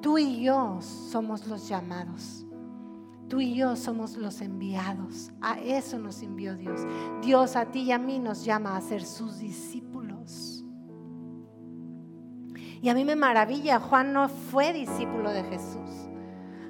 Tú 0.00 0.18
y 0.18 0.42
yo 0.42 0.78
somos 0.80 1.46
los 1.46 1.68
llamados. 1.68 2.46
Tú 3.28 3.40
y 3.40 3.54
yo 3.54 3.76
somos 3.76 4.16
los 4.16 4.40
enviados. 4.40 5.30
A 5.40 5.60
eso 5.60 5.98
nos 5.98 6.22
envió 6.22 6.56
Dios. 6.56 6.80
Dios 7.22 7.54
a 7.54 7.66
ti 7.66 7.82
y 7.82 7.92
a 7.92 7.98
mí 7.98 8.18
nos 8.18 8.44
llama 8.44 8.76
a 8.76 8.80
ser 8.80 9.04
sus 9.04 9.38
discípulos. 9.38 10.64
Y 12.82 12.88
a 12.88 12.94
mí 12.94 13.04
me 13.04 13.14
maravilla, 13.14 13.78
Juan 13.78 14.12
no 14.12 14.28
fue 14.28 14.72
discípulo 14.72 15.30
de 15.30 15.44
Jesús. 15.44 16.08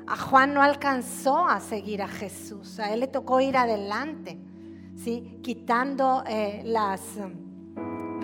A 0.06 0.16
Juan 0.16 0.52
no 0.52 0.60
alcanzó 0.60 1.46
a 1.46 1.60
seguir 1.60 2.02
a 2.02 2.08
Jesús. 2.08 2.80
A 2.80 2.92
él 2.92 3.00
le 3.00 3.06
tocó 3.06 3.40
ir 3.40 3.56
adelante 3.56 4.38
quitando 5.42 6.22
eh, 6.26 6.62
las 6.64 7.00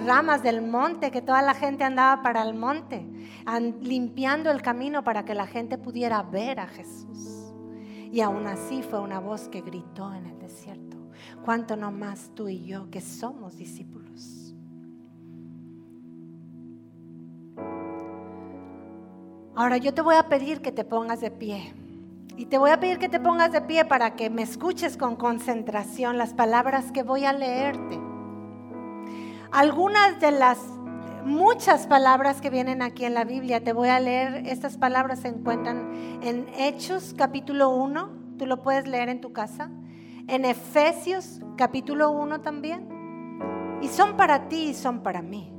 ramas 0.05 0.43
del 0.43 0.62
monte, 0.62 1.11
que 1.11 1.23
toda 1.23 1.43
la 1.43 1.55
gente 1.55 1.85
andaba 1.85 2.23
para 2.23 2.43
el 2.43 2.55
monte, 2.55 3.07
limpiando 3.81 4.51
el 4.51 4.62
camino 4.62 5.03
para 5.03 5.25
que 5.25 5.35
la 5.35 5.47
gente 5.47 5.79
pudiera 5.79 6.23
ver 6.23 6.61
a 6.61 6.67
Jesús. 6.67 7.55
Y 8.12 8.21
aún 8.21 8.47
así 8.47 8.83
fue 8.83 9.01
una 9.01 9.21
voz 9.21 9.49
que 9.49 9.62
gritó 9.62 10.12
en 10.15 10.27
el 10.27 10.39
desierto, 10.39 10.97
cuánto 11.45 11.77
no 11.77 11.91
más 11.91 12.31
tú 12.35 12.49
y 12.49 12.65
yo 12.65 12.91
que 12.91 13.01
somos 13.01 13.57
discípulos. 13.57 14.55
Ahora 19.55 19.79
yo 19.79 19.95
te 19.95 20.03
voy 20.03 20.17
a 20.17 20.29
pedir 20.29 20.61
que 20.61 20.71
te 20.71 20.85
pongas 20.85 21.23
de 21.23 21.31
pie. 21.31 21.73
Y 22.37 22.46
te 22.46 22.59
voy 22.59 22.70
a 22.70 22.79
pedir 22.79 22.99
que 22.99 23.09
te 23.09 23.18
pongas 23.18 23.51
de 23.51 23.62
pie 23.62 23.87
para 23.87 24.14
que 24.14 24.29
me 24.29 24.42
escuches 24.42 24.99
con 24.99 25.16
concentración 25.16 26.18
las 26.18 26.35
palabras 26.35 26.92
que 26.92 27.03
voy 27.03 27.25
a 27.25 27.33
leerte. 27.33 27.99
Algunas 29.51 30.20
de 30.20 30.33
las 30.33 30.59
muchas 31.25 31.87
palabras 31.87 32.40
que 32.40 32.51
vienen 32.51 32.83
aquí 32.83 33.05
en 33.05 33.14
la 33.14 33.25
Biblia. 33.25 33.64
Te 33.64 33.72
voy 33.72 33.88
a 33.88 33.99
leer, 33.99 34.46
estas 34.46 34.77
palabras 34.77 35.20
se 35.20 35.29
encuentran 35.29 36.20
en 36.22 36.46
Hechos 36.57 37.14
capítulo 37.16 37.70
1, 37.70 38.37
tú 38.38 38.46
lo 38.46 38.62
puedes 38.62 38.87
leer 38.87 39.09
en 39.09 39.20
tu 39.20 39.33
casa, 39.33 39.70
en 40.29 40.44
Efesios 40.44 41.40
capítulo 41.57 42.11
1 42.11 42.42
también, 42.42 42.87
y 43.83 43.88
son 43.88 44.16
para 44.16 44.49
ti 44.49 44.68
y 44.68 44.75
son 44.75 45.03
para 45.03 45.20
mí. 45.20 45.53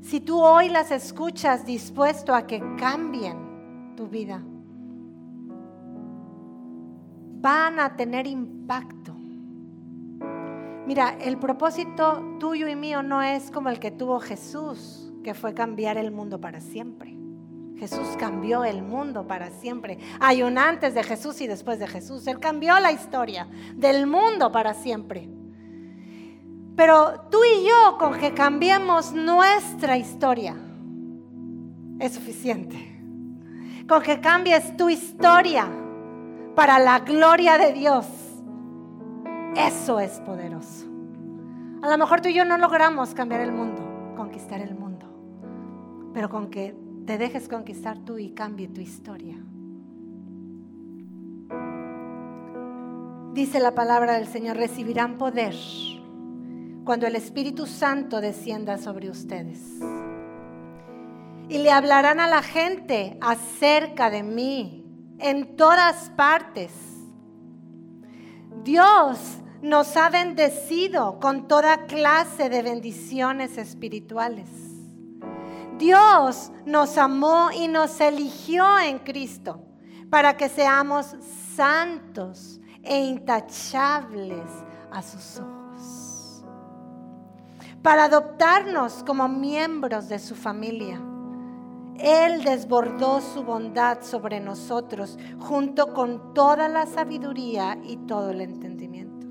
Si 0.00 0.20
tú 0.20 0.40
hoy 0.40 0.68
las 0.68 0.90
escuchas 0.90 1.64
dispuesto 1.64 2.34
a 2.34 2.46
que 2.48 2.60
cambien 2.76 3.51
tu 3.94 4.08
vida, 4.08 4.42
van 7.40 7.80
a 7.80 7.96
tener 7.96 8.26
impacto. 8.26 9.14
Mira, 10.86 11.16
el 11.20 11.38
propósito 11.38 12.36
tuyo 12.38 12.68
y 12.68 12.76
mío 12.76 13.02
no 13.02 13.22
es 13.22 13.50
como 13.50 13.68
el 13.68 13.78
que 13.78 13.90
tuvo 13.90 14.20
Jesús, 14.20 15.12
que 15.22 15.34
fue 15.34 15.54
cambiar 15.54 15.96
el 15.96 16.10
mundo 16.10 16.40
para 16.40 16.60
siempre. 16.60 17.16
Jesús 17.76 18.16
cambió 18.16 18.64
el 18.64 18.82
mundo 18.82 19.26
para 19.26 19.50
siempre. 19.50 19.98
Hay 20.20 20.42
un 20.44 20.56
antes 20.56 20.94
de 20.94 21.02
Jesús 21.02 21.40
y 21.40 21.48
después 21.48 21.80
de 21.80 21.88
Jesús. 21.88 22.26
Él 22.28 22.38
cambió 22.38 22.78
la 22.78 22.92
historia 22.92 23.48
del 23.74 24.06
mundo 24.06 24.52
para 24.52 24.72
siempre. 24.74 25.28
Pero 26.76 27.26
tú 27.28 27.38
y 27.44 27.66
yo, 27.66 27.98
con 27.98 28.18
que 28.18 28.34
cambiemos 28.34 29.12
nuestra 29.12 29.96
historia, 29.96 30.56
es 31.98 32.12
suficiente. 32.12 33.01
Con 33.88 34.02
que 34.02 34.20
cambies 34.20 34.76
tu 34.76 34.88
historia 34.88 35.66
para 36.54 36.78
la 36.78 37.00
gloria 37.00 37.58
de 37.58 37.72
Dios. 37.72 38.06
Eso 39.56 40.00
es 40.00 40.20
poderoso. 40.20 40.86
A 41.82 41.90
lo 41.90 41.98
mejor 41.98 42.20
tú 42.20 42.28
y 42.28 42.34
yo 42.34 42.44
no 42.44 42.58
logramos 42.58 43.12
cambiar 43.14 43.40
el 43.40 43.52
mundo, 43.52 44.14
conquistar 44.16 44.60
el 44.60 44.74
mundo, 44.74 45.06
pero 46.14 46.28
con 46.30 46.48
que 46.48 46.74
te 47.06 47.18
dejes 47.18 47.48
conquistar 47.48 47.98
tú 47.98 48.18
y 48.18 48.30
cambie 48.30 48.68
tu 48.68 48.80
historia. 48.80 49.36
Dice 53.34 53.60
la 53.60 53.74
palabra 53.74 54.14
del 54.14 54.26
Señor, 54.26 54.58
recibirán 54.58 55.18
poder 55.18 55.54
cuando 56.84 57.06
el 57.06 57.16
Espíritu 57.16 57.66
Santo 57.66 58.20
descienda 58.20 58.78
sobre 58.78 59.10
ustedes. 59.10 59.80
Y 61.48 61.58
le 61.58 61.70
hablarán 61.70 62.20
a 62.20 62.28
la 62.28 62.42
gente 62.42 63.18
acerca 63.20 64.10
de 64.10 64.22
mí 64.22 64.82
en 65.18 65.56
todas 65.56 66.10
partes. 66.10 66.72
Dios 68.64 69.18
nos 69.60 69.96
ha 69.96 70.10
bendecido 70.10 71.18
con 71.20 71.46
toda 71.46 71.86
clase 71.86 72.48
de 72.48 72.62
bendiciones 72.62 73.58
espirituales. 73.58 74.48
Dios 75.78 76.52
nos 76.66 76.98
amó 76.98 77.50
y 77.52 77.68
nos 77.68 78.00
eligió 78.00 78.78
en 78.78 78.98
Cristo 78.98 79.64
para 80.10 80.36
que 80.36 80.48
seamos 80.48 81.16
santos 81.56 82.60
e 82.82 82.98
intachables 82.98 84.44
a 84.90 85.02
sus 85.02 85.40
ojos. 85.40 86.44
Para 87.82 88.04
adoptarnos 88.04 89.02
como 89.04 89.28
miembros 89.28 90.08
de 90.08 90.18
su 90.18 90.36
familia 90.36 91.00
él 91.98 92.42
desbordó 92.42 93.20
su 93.20 93.42
bondad 93.42 93.98
sobre 94.02 94.40
nosotros 94.40 95.18
junto 95.38 95.92
con 95.92 96.34
toda 96.34 96.68
la 96.68 96.86
sabiduría 96.86 97.78
y 97.84 97.96
todo 97.96 98.30
el 98.30 98.40
entendimiento. 98.40 99.26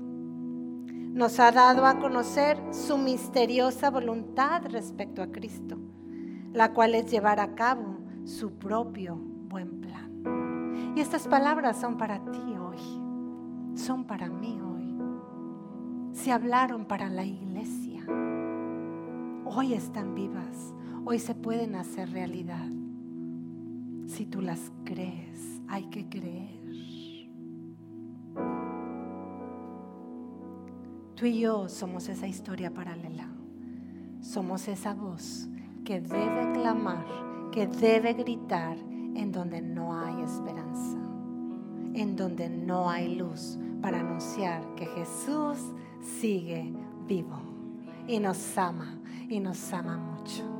Nos 1.12 1.38
ha 1.40 1.52
dado 1.52 1.84
a 1.84 1.98
conocer 1.98 2.58
su 2.70 2.96
misteriosa 2.96 3.90
voluntad 3.90 4.62
respecto 4.70 5.22
a 5.22 5.26
Cristo, 5.26 5.76
la 6.52 6.72
cual 6.72 6.94
es 6.94 7.10
llevar 7.10 7.40
a 7.40 7.54
cabo 7.54 7.98
su 8.24 8.52
propio 8.52 9.16
buen 9.16 9.80
plan. 9.80 10.94
Y 10.96 11.00
estas 11.00 11.28
palabras 11.28 11.78
son 11.78 11.98
para 11.98 12.18
ti 12.30 12.56
hoy, 12.56 13.76
son 13.76 14.04
para 14.04 14.30
mí 14.30 14.58
hoy. 14.60 14.96
Se 16.12 16.32
hablaron 16.32 16.86
para 16.86 17.08
la 17.08 17.24
iglesia, 17.24 18.04
hoy 19.44 19.74
están 19.74 20.14
vivas 20.14 20.74
hoy 21.04 21.18
se 21.18 21.34
pueden 21.34 21.74
hacer 21.74 22.10
realidad. 22.10 22.66
Si 24.06 24.26
tú 24.26 24.40
las 24.40 24.72
crees, 24.84 25.60
hay 25.68 25.84
que 25.86 26.08
creer. 26.08 26.62
Tú 31.14 31.26
y 31.26 31.40
yo 31.40 31.68
somos 31.68 32.08
esa 32.08 32.26
historia 32.26 32.72
paralela. 32.72 33.28
Somos 34.20 34.68
esa 34.68 34.94
voz 34.94 35.48
que 35.84 36.00
debe 36.00 36.52
clamar, 36.52 37.04
que 37.50 37.66
debe 37.66 38.12
gritar 38.14 38.76
en 38.78 39.32
donde 39.32 39.60
no 39.60 39.98
hay 39.98 40.22
esperanza, 40.22 40.98
en 41.94 42.16
donde 42.16 42.48
no 42.48 42.88
hay 42.88 43.16
luz, 43.16 43.58
para 43.80 44.00
anunciar 44.00 44.74
que 44.76 44.86
Jesús 44.86 45.58
sigue 46.00 46.72
vivo 47.06 47.40
y 48.06 48.20
nos 48.20 48.56
ama 48.56 48.96
y 49.28 49.40
nos 49.40 49.72
ama 49.72 49.98
mucho. 49.98 50.51